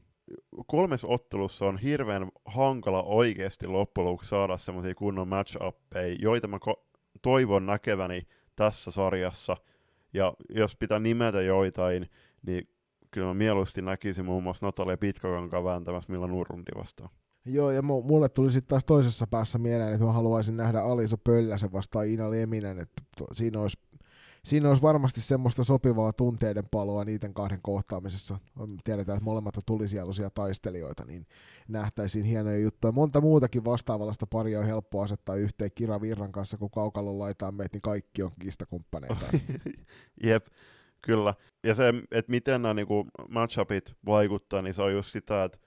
[0.66, 5.56] kolmessa ottelussa on hirveän hankala oikeasti loppujen lopuksi saada semmoisia kunnon match
[6.18, 6.84] joita mä ko-
[7.22, 9.56] toivon näkeväni tässä sarjassa.
[10.14, 12.10] Ja jos pitää nimetä joitain,
[12.46, 12.68] niin
[13.10, 17.10] kyllä mä mieluusti näkisin muun muassa Natalia Pitkäkankaan vääntämässä Milla Nurlundi vastaan.
[17.44, 21.72] Joo, ja mulle tuli sitten taas toisessa päässä mieleen, että mä haluaisin nähdä Alisa Pölläsen
[21.72, 23.78] vastaan Ina Leminen, että to, siinä olisi
[24.44, 28.38] siinä olisi varmasti semmoista sopivaa tunteiden paloa niiden kahden kohtaamisessa.
[28.84, 31.26] Tiedetään, että molemmat on tulisieluisia taistelijoita, niin
[31.68, 32.92] nähtäisiin hienoja juttuja.
[32.92, 37.76] Monta muutakin vastaavallista paria on helppo asettaa yhteen Kira Virran kanssa, kun kaukalon laitaan meitä,
[37.76, 39.26] niin kaikki on kistakumppaneita.
[40.24, 40.46] Jep,
[41.02, 41.34] kyllä.
[41.64, 45.58] Ja se, että miten nämä niinku matchupit vaikuttaa, niin se on just sitä, että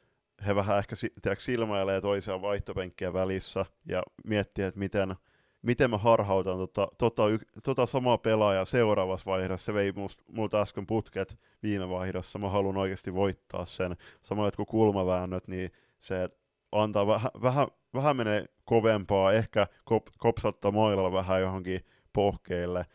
[0.47, 5.15] he vähän ehkä tiedätkö, silmäilee toisiaan vaihtopenkkiä välissä ja miettii, että miten–
[5.65, 7.23] miten mä harhautan tota, tota,
[7.63, 9.65] tota samaa pelaajaa seuraavassa vaihdossa.
[9.65, 9.93] Se vei
[10.31, 12.39] multa äsken putket viime vaihdossa.
[12.39, 13.95] Mä haluan oikeasti voittaa sen.
[14.21, 16.29] Samoin kuin kulmaväännöt, niin se
[16.71, 21.81] antaa vähän, vähän, vähän menee kovempaa, ehkä kop, kopsattaa mailalla vähän johonkin
[22.13, 22.85] pohkeille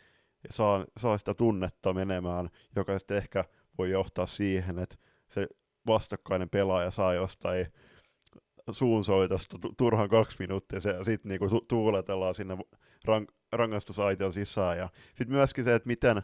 [0.43, 3.45] ja saa, saa sitä tunnetta menemään, joka sitten ehkä
[3.79, 4.97] voi johtaa siihen, että
[5.29, 5.49] se
[5.87, 7.67] vastakkainen pelaaja saa jostain
[8.75, 12.59] suunsoitosta turhan kaksi minuuttia ja sitten niinku tu- tuuletellaan sinne
[13.09, 14.79] rank- rangaistusaition sisään.
[14.79, 16.23] Ja sitten myöskin se, että miten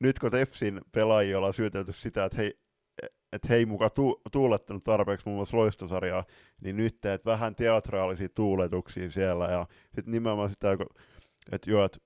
[0.00, 2.58] nyt kun Tefsin pelaajia ollaan syytelty sitä, että hei,
[3.32, 6.24] että hei muka tu- tuulettanut tarpeeksi muun muassa loistosarjaa,
[6.60, 10.76] niin nyt teet vähän teatraalisia tuuletuksia siellä ja sitten nimenomaan sitä,
[11.52, 11.98] että joo, että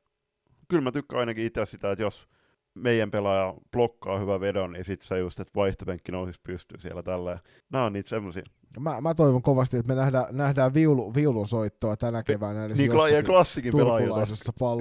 [0.68, 2.28] kyllä mä tykkään ainakin itse sitä, että jos
[2.74, 7.38] meidän pelaaja blokkaa hyvä vedon, niin sitten se just, että vaihtopenkki nousisi pystyy siellä tällä.
[7.70, 8.42] Nämä on niitä semmoisia
[8.78, 12.64] Mä, mä toivon kovasti, että me nähdään, nähdään viulu, viulun soittoa tänä keväänä.
[12.64, 14.26] Eli niin, ja klassikin pelaajilta.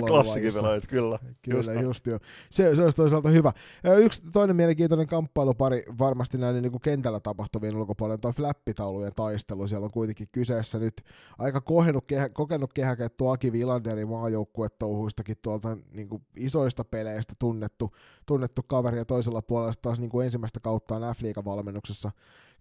[0.08, 1.20] Klassikin pelaajat, kyllä.
[1.42, 2.20] Kyllä, just, just jo.
[2.50, 3.54] Se, se olisi toisaalta hyvä.
[3.98, 9.68] Yksi toinen mielenkiintoinen kamppailupari varmasti näiden niin kuin kentällä tapahtuvien ulkopuolella on flappitaulujen taistelu.
[9.68, 10.94] Siellä on kuitenkin kyseessä nyt
[11.38, 18.62] aika kokenut, kehä, kokenut kehäkettu Aki Vilanderin maajoukkuetouhuistakin tuolta niin kuin isoista peleistä tunnettu, tunnettu
[18.64, 22.12] kaveri ja toisella puolella taas niin kuin ensimmäistä kauttaan F-liiga-valmennuksessa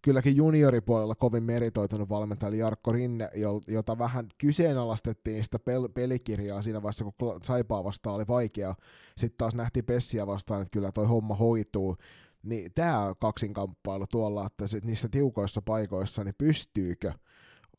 [0.02, 3.30] kylläkin junioripuolella kovin meritoitunut valmentaja oli Jarkko Rinne,
[3.68, 8.74] jota vähän kyseenalaistettiin sitä pel- pelikirjaa siinä vaiheessa, kun Saipaa vastaan oli vaikea.
[9.16, 11.96] Sitten taas nähtiin Pessiä vastaan, että kyllä toi homma hoituu.
[12.42, 17.12] Niin tämä kaksinkamppailu tuolla, että sit niissä tiukoissa paikoissa, niin pystyykö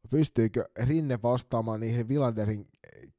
[0.09, 2.67] pystyykö Rinne vastaamaan niihin Vilanderin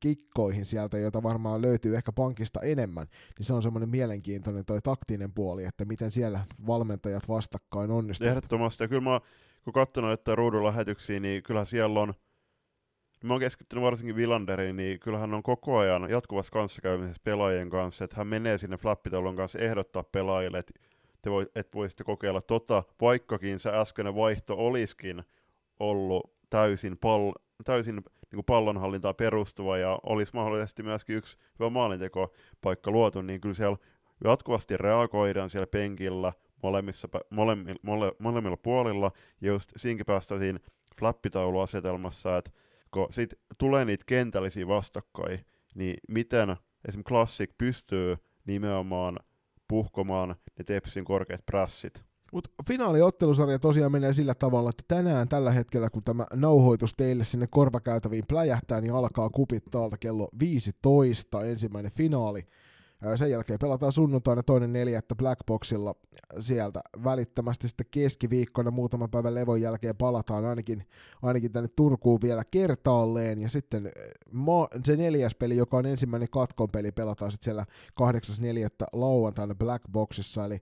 [0.00, 3.06] kikkoihin sieltä, joita varmaan löytyy ehkä pankista enemmän,
[3.38, 8.30] niin se on semmoinen mielenkiintoinen toi taktinen puoli, että miten siellä valmentajat vastakkain onnistuvat.
[8.30, 9.20] Ehdottomasti, ja kyllä mä
[9.64, 12.14] kun katsonut, että ruudun lähetyksiä, niin kyllä siellä on,
[13.24, 18.16] mä oon keskittynyt varsinkin Villanderiin, niin kyllähän on koko ajan jatkuvassa kanssakäymisessä pelaajien kanssa, että
[18.16, 20.72] hän menee sinne flappitaulun kanssa ehdottaa pelaajille, että
[21.22, 25.22] te voi, et voisitte kokeilla tota, vaikkakin se äskeinen vaihto olisikin
[25.80, 27.32] ollut täysin, pall,
[27.64, 33.54] täysin niin kuin pallonhallintaa perustuva ja olisi mahdollisesti myöskin yksi hyvä maalintekopaikka luotu, niin kyllä
[33.54, 33.76] siellä
[34.24, 36.32] jatkuvasti reagoidaan siellä penkillä
[36.62, 40.60] molemmissa, molemmilla, mole, molemmilla puolilla, ja just siinkin päästäisiin
[40.98, 42.50] flappitauluasetelmassa, että
[42.90, 46.56] kun sit tulee niitä kentällisiä vastakkain, niin miten
[46.88, 49.16] esimerkiksi Classic pystyy nimenomaan
[49.68, 52.09] puhkomaan ne Tepsin korkeat prassit.
[52.32, 57.46] Mutta finaaliottelusarja tosiaan menee sillä tavalla, että tänään tällä hetkellä, kun tämä nauhoitus teille sinne
[57.46, 62.46] korvakäytäviin pläjähtää, niin alkaa kupit täältä kello 15, ensimmäinen finaali.
[63.16, 65.94] Sen jälkeen pelataan sunnuntaina toinen neljättä Blackboxilla.
[66.40, 70.86] Sieltä välittömästi sitten keskiviikkona muutaman päivän levon jälkeen palataan ainakin,
[71.22, 73.38] ainakin tänne Turkuun vielä kertaalleen.
[73.38, 73.90] Ja sitten
[74.84, 77.64] se neljäs peli, joka on ensimmäinen katkon peli, pelataan sitten siellä
[78.02, 78.86] 8.4.
[78.92, 80.44] lauantaina Blackboxissa.
[80.44, 80.60] Eli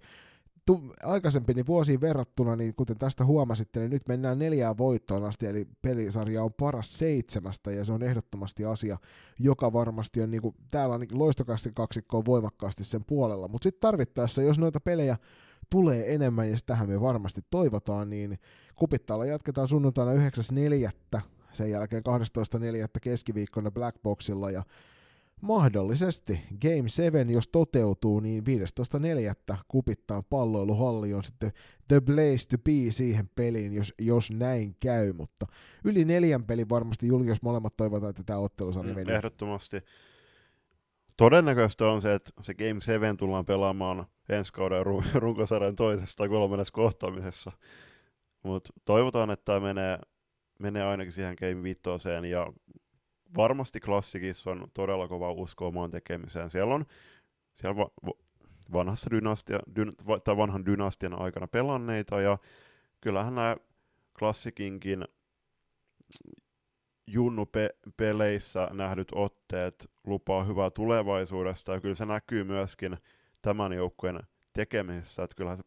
[0.68, 5.46] tu- aikaisempi niin vuosiin verrattuna, niin kuten tästä huomasitte, niin nyt mennään neljään voittoon asti,
[5.46, 8.98] eli pelisarja on paras seitsemästä, ja se on ehdottomasti asia,
[9.38, 13.81] joka varmasti on, niin kuin, täällä on niin loistokasti kaksikko voimakkaasti sen puolella, mutta sitten
[13.81, 15.16] tarvittaessa, jos noita pelejä
[15.70, 18.38] tulee enemmän, ja sitähän me varmasti toivotaan, niin
[18.74, 21.20] kupittaalla jatketaan sunnuntaina 9.4.,
[21.52, 22.88] sen jälkeen 12.4.
[23.02, 24.62] keskiviikkona Blackboxilla, ja
[25.40, 28.44] mahdollisesti Game 7, jos toteutuu, niin
[29.51, 29.57] 15.4.
[29.68, 31.53] kupittaa palloiluhalli on sitten
[31.88, 35.46] the place to be siihen peliin, jos, jos näin käy, mutta
[35.85, 39.81] yli neljän peli varmasti Juli, jos molemmat toivotaan, että tämä ottelusarja mm, Ehdottomasti.
[41.16, 46.72] Todennäköistä on se, että se Game 7 tullaan pelaamaan ensi kauden runkosarjan toisessa tai kolmannessa
[46.72, 47.53] kohtaamisessa.
[48.42, 49.98] Mutta toivotaan, että tämä menee,
[50.59, 51.81] menee ainakin siihen Game 5
[52.31, 52.53] ja
[53.37, 56.51] varmasti klassikissa on todella kova usko omaan tekemiseen.
[56.51, 56.85] Siellä on
[57.55, 58.12] siellä va, va,
[58.73, 59.93] vanhassa dynastia, dyn,
[60.25, 62.38] tai vanhan dynastian aikana pelanneita, ja
[63.01, 63.57] kyllähän nämä
[64.19, 65.05] klassikinkin
[67.07, 72.97] junnu-peleissä nähdyt otteet lupaa hyvää tulevaisuudesta, ja kyllä se näkyy myöskin
[73.43, 74.21] tämän joukkueen
[74.53, 75.64] tekemisessä, että kyllähän se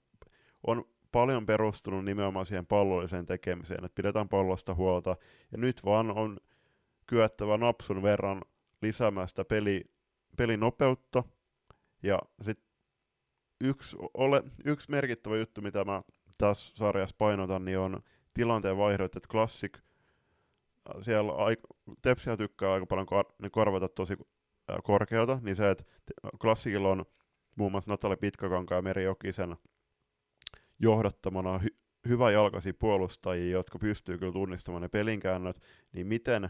[0.68, 5.18] on paljon perustunut nimenomaan siihen pallolliseen tekemiseen, että pidetään pallosta huolta,
[5.52, 6.38] ja nyt vaan on
[7.12, 8.42] kyettävä napsun verran
[8.82, 9.84] lisäämään sitä peli,
[10.38, 11.24] pelinopeutta.
[12.04, 12.66] Ja sitten
[13.62, 16.02] yksi, ole, yksi merkittävä juttu, mitä mä
[16.38, 18.02] tässä sarjassa painotan, niin on
[18.34, 21.32] tilanteen vaihdot, että Classic, äh, siellä
[22.02, 24.14] Tepsiä tykkää aika paljon kor, niin korvata tosi
[24.72, 25.84] äh, korkealta, niin se, että
[26.42, 27.06] Classicilla on
[27.56, 29.56] muun muassa Natali Pitkäkanka ja Meri Jokisen
[30.80, 31.68] johdattamana hy,
[32.08, 35.62] hyvä jalkaisia puolustajia, jotka pystyy kyllä tunnistamaan ne pelinkäännöt,
[35.94, 36.50] niin miten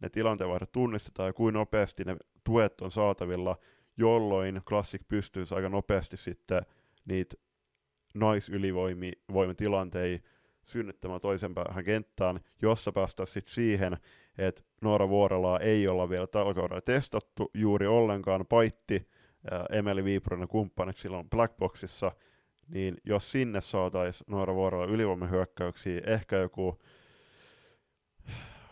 [0.00, 3.56] ne tilanteenvaihdot tunnistetaan ja kuinka nopeasti ne tuet on saatavilla,
[3.96, 6.62] jolloin Classic pystyisi aika nopeasti sitten
[7.04, 7.36] niitä
[8.14, 10.28] naisylivoimatilanteita
[10.66, 13.96] synnyttämään toisen päähän kenttään, jossa päästään sitten siihen,
[14.38, 19.08] että Noora Vuorelaa ei olla vielä tällä kaudella testattu juuri ollenkaan, paitti
[19.70, 22.12] Emeli Viipurin kumppaniksi silloin Blackboxissa,
[22.68, 26.78] niin jos sinne saataisiin Noora Vuorella ylivoimahyökkäyksiä, ehkä joku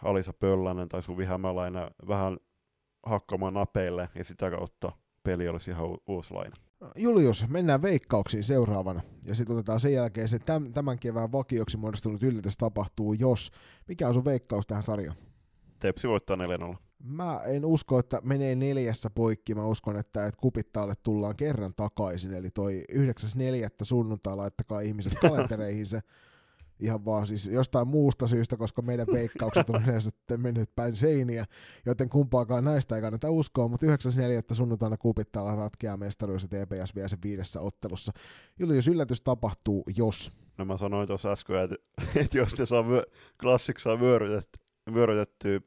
[0.02, 2.36] Alisa Pöllänen tai Suvi Hämäläinen vähän
[3.06, 6.52] hakkamaan napeille ja sitä kautta peli olisi ihan u- uuslainen.
[6.96, 9.00] Julius, mennään veikkauksiin seuraavana.
[9.24, 13.50] Ja sitten otetaan sen jälkeen se täm, tämän kevään vakioksi muodostunut yllätys tapahtuu, jos.
[13.88, 15.16] Mikä on sun veikkaus tähän sarjaan?
[15.78, 16.36] Tepsi voittaa
[16.72, 16.76] 4-0.
[17.04, 19.54] Mä en usko, että menee neljässä poikki.
[19.54, 22.34] Mä uskon, että, että kupittaalle tullaan kerran takaisin.
[22.34, 23.04] Eli toi 9.4.
[23.82, 26.00] sunnuntai laittakaa ihmiset kalentereihin se
[26.83, 31.47] ihan vaan siis jostain muusta syystä, koska meidän veikkaukset on yleensä mennyt päin seiniä,
[31.87, 34.55] joten kumpaakaan näistä ei kannata uskoa, mutta 9.4.
[34.55, 38.12] sunnuntaina kupittaa ratkeaa mestaruus ja TPS vie sen viidessä ottelussa.
[38.59, 40.33] Julius, yllätys tapahtuu, jos.
[40.59, 41.77] No mä sanoin tuossa äsken, että,
[42.16, 42.85] että jos ne saa
[43.40, 44.62] klassik saa vyörytettyä,
[44.95, 45.61] vyörytettyä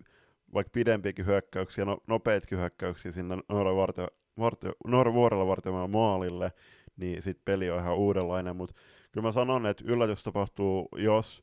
[0.54, 4.08] vaikka pidempiäkin hyökkäyksiä, no, nopeitkin hyökkäyksiä sinne Noora, Varte,
[4.40, 6.52] Varte, Noora Vuorella vartimaan maalille,
[6.98, 8.76] niin sitten peli on ihan uudenlainen, mutta
[9.16, 11.42] kyllä mä sanon, että yllätys tapahtuu, jos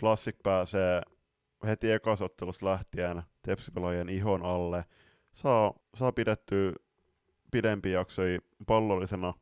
[0.00, 1.02] Classic pääsee
[1.66, 4.84] heti ekasottelusta lähtien tepsipelaajien ihon alle,
[5.34, 6.72] saa, saa pidettyä
[7.50, 9.34] pidempi jaksoja pallollisena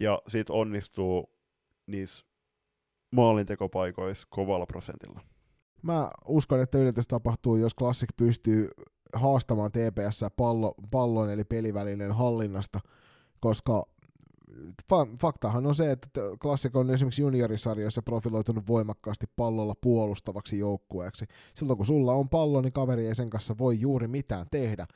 [0.00, 1.30] ja sit onnistuu
[1.86, 2.26] niissä
[3.10, 5.20] maalintekopaikoissa kovalla prosentilla.
[5.82, 8.68] Mä uskon, että yllätys tapahtuu, jos Classic pystyy
[9.14, 12.80] haastamaan TPS pallo, pallon eli pelivälinen hallinnasta,
[13.40, 13.86] koska
[15.20, 21.24] faktahan on se, että Classic on esimerkiksi juniorisarjoissa profiloitunut voimakkaasti pallolla puolustavaksi joukkueeksi.
[21.54, 24.86] Silloin kun sulla on pallo, niin kaveri ei sen kanssa voi juuri mitään tehdä.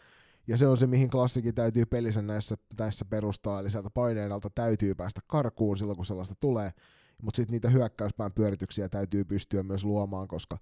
[0.46, 4.50] Ja se on se, mihin klassikin täytyy pelissä näissä, näissä perustaa, eli sieltä paineen alta
[4.50, 6.72] täytyy päästä karkuun silloin, kun sellaista tulee,
[7.22, 10.59] mutta sitten niitä hyökkäyspään pyörityksiä täytyy pystyä myös luomaan, koska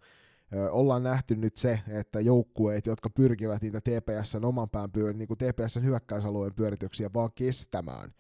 [0.71, 5.39] ollaan nähty nyt se, että joukkueet, jotka pyrkivät niitä TPSn oman pään pyör, niin kuin
[5.39, 8.15] TPSn hyökkäysalueen pyörityksiä vaan kestämään,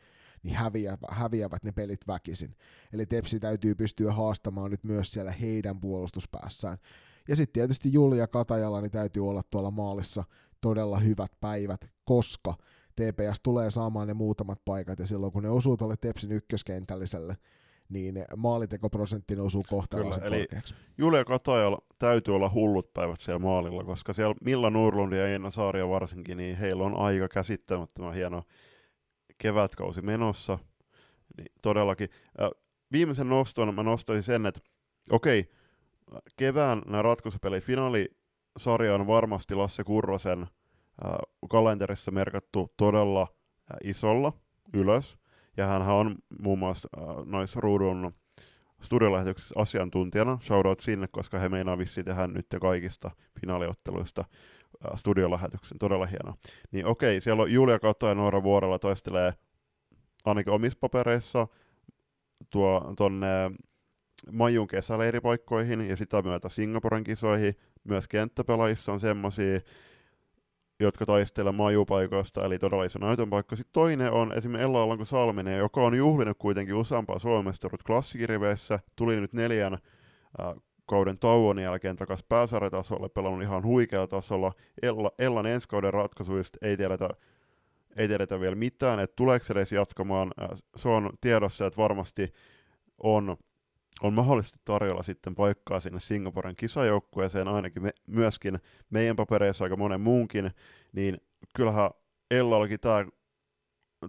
[0.45, 2.57] niin häviävät, häviävät ne pelit väkisin.
[2.93, 6.79] Eli Tepsi täytyy pystyä haastamaan nyt myös siellä heidän puolustuspäässään.
[7.29, 10.25] Ja sitten tietysti Julia Katajalla niin täytyy olla tuolla maalissa
[10.61, 12.55] todella hyvät päivät, koska
[12.97, 17.37] TPS tulee saamaan ne muutamat paikat, ja silloin kun ne osuu tuolle Tepsin ykköskentälliselle,
[17.89, 20.75] niin maalitekoprosentti osuu kohtalaisen Kyllä, eli korkeaksi.
[20.99, 25.89] Julia Katajalla täytyy olla hullut päivät siellä maalilla, koska siellä Milla Nurlund ja Eina Saaria
[25.89, 28.43] varsinkin, niin heillä on aika käsittämättömän hieno
[29.45, 30.59] kevätkausi menossa.
[31.37, 32.09] Niin todellakin.
[32.93, 34.61] Viimeisen noston mä nostaisin sen, että
[35.11, 35.51] okei,
[36.37, 40.47] kevään nämä ratkaisupelit finaalisarja on varmasti Lasse Kurrosen
[41.51, 43.27] kalenterissa merkattu todella
[43.85, 44.33] isolla
[44.75, 45.19] ylös.
[45.57, 46.89] Ja hän on muun muassa
[47.25, 48.13] noissa ruudun
[48.83, 50.39] studiolähetyksessä asiantuntijana.
[50.43, 54.25] Shoutout sinne, koska he meinaa vissiin tehdä nyt kaikista finaaliotteluista
[54.97, 55.79] studiolähetyksen.
[55.79, 56.35] Todella hieno.
[56.73, 59.33] Niin okei, siellä on Julia Kato ja Noora Vuorella toistelee
[60.25, 61.47] ainakin omissa papereissa
[62.51, 63.27] tuo, tonne
[64.33, 67.55] Majun kesäleiripaikkoihin ja sitä myötä Singaporen kisoihin.
[67.85, 69.61] Myös kenttäpelaajissa on semmosia,
[70.81, 73.57] jotka taistelevat majupaikoista, eli todella iso näytön paikka.
[73.57, 79.17] Sitten toinen on esimerkiksi Ella Alanko Salminen, joka on juhlinut kuitenkin useampaa Suomestarut klassikiriveissä, tuli
[79.17, 80.55] nyt neljän äh,
[80.87, 84.53] kauden tauon jälkeen takaisin pääsarjatasolle, pelannut ihan huikealla tasolla.
[84.83, 87.09] Ella, Ellan ensi kauden ratkaisuista ei tiedetä,
[87.97, 90.33] ei tiedetä vielä mitään, että tuleeko edes jatkamaan.
[90.43, 92.33] Äh, se on tiedossa, että varmasti
[93.03, 93.37] on,
[94.03, 98.59] on mahdollisesti tarjolla sitten paikkaa sinne Singaporen kisajoukkueeseen, ainakin me, myöskin
[98.91, 100.51] meidän papereissa aika monen muunkin,
[100.93, 101.17] niin
[101.57, 101.91] kyllähän
[102.31, 103.05] Ellallakin tämä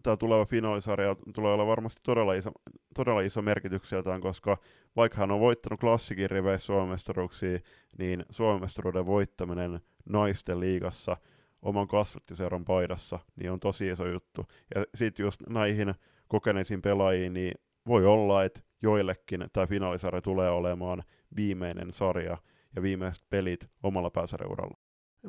[0.04, 2.52] tämä tuleva finaalisarja tulee olla varmasti todella iso,
[2.96, 4.58] todella iso merkitykseltään, koska
[4.96, 7.60] vaikka hän on voittanut klassikin riveissä suomestaruuksia,
[7.98, 9.80] niin suomestaruuden voittaminen
[10.10, 11.18] naisten liigassa
[11.62, 14.46] oman kasvattiseuran paidassa, niin on tosi iso juttu.
[14.76, 15.94] Ja sitten just näihin
[16.28, 17.54] kokeneisiin pelaajiin, niin
[17.88, 21.04] voi olla, että joillekin tämä finaalisarja tulee olemaan
[21.36, 22.38] viimeinen sarja
[22.76, 24.75] ja viimeiset pelit omalla pääsarjauralla.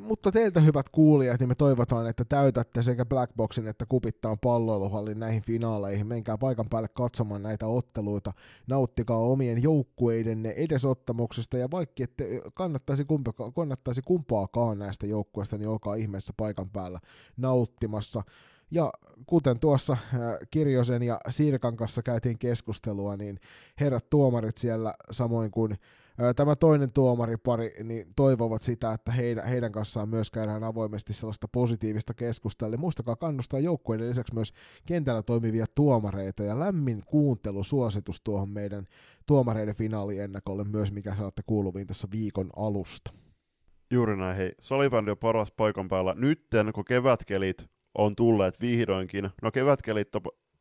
[0.00, 5.42] Mutta teiltä hyvät kuulijat, niin me toivotaan, että täytätte sekä Blackboxin että Kupittaan palloiluhallin näihin
[5.42, 6.06] finaaleihin.
[6.06, 8.32] Menkää paikan päälle katsomaan näitä otteluita.
[8.68, 15.94] Nauttikaa omien joukkueidenne edesottamuksesta ja vaikka ette kannattaisi, kumpa, kannattaisi kumpaakaan näistä joukkueista, niin olkaa
[15.94, 16.98] ihmeessä paikan päällä
[17.36, 18.22] nauttimassa.
[18.70, 18.92] Ja
[19.26, 19.96] kuten tuossa
[20.50, 23.40] Kirjosen ja Sirkan kanssa käytiin keskustelua, niin
[23.80, 25.74] herrat tuomarit siellä samoin kuin
[26.36, 32.14] tämä toinen tuomaripari niin toivovat sitä, että heidän, heidän kanssaan myös käydään avoimesti sellaista positiivista
[32.14, 32.68] keskustelua.
[32.68, 34.52] Eli muistakaa kannustaa joukkueiden lisäksi myös
[34.86, 38.86] kentällä toimivia tuomareita ja lämmin kuuntelusuositus tuohon meidän
[39.26, 43.10] tuomareiden finaaliennakolle myös, mikä saatte kuuluviin tässä viikon alusta.
[43.90, 44.52] Juuri näin, hei.
[44.60, 46.14] Salibändi on paras paikan päällä.
[46.14, 47.66] Nytten, kun kevätkelit
[47.98, 49.30] on tulleet vihdoinkin.
[49.42, 50.08] No kevätkelit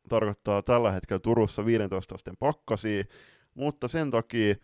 [0.08, 3.04] tarkoittaa tällä hetkellä Turussa 15 asteen pakkasia,
[3.54, 4.54] mutta sen takia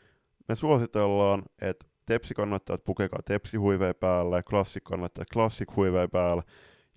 [0.49, 6.43] me suositellaan, että Tepsi kannattaa pukekaa Tepsi huiveen päälle, Klassik kannattaa Klassik huiveen päälle,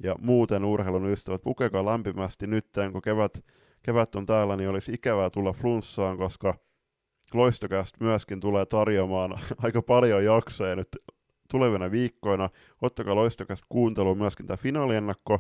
[0.04, 3.46] ja muuten urheilun ystävät pukekaa lämpimästi nyt, kun kevät,
[3.84, 6.54] kevät on täällä, niin olisi ikävää tulla flunssaan, koska
[7.34, 10.88] Loistokäst myöskin tulee tarjoamaan aika paljon jaksoja nyt
[11.52, 12.50] tulevina viikkoina.
[12.82, 15.40] Ottakaa loistokästä kuunteluun myöskin tämä finaaliennakko.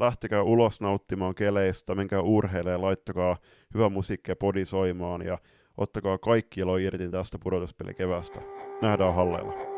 [0.00, 3.36] Lähtekää ulos nauttimaan keleistä, menkää urheilemaan, laittakaa
[3.74, 5.38] hyvä musiikkia podisoimaan ja
[5.76, 8.40] ottakaa kaikki ilo irti tästä pudotuspelikevästä.
[8.82, 9.73] Nähdään halleilla.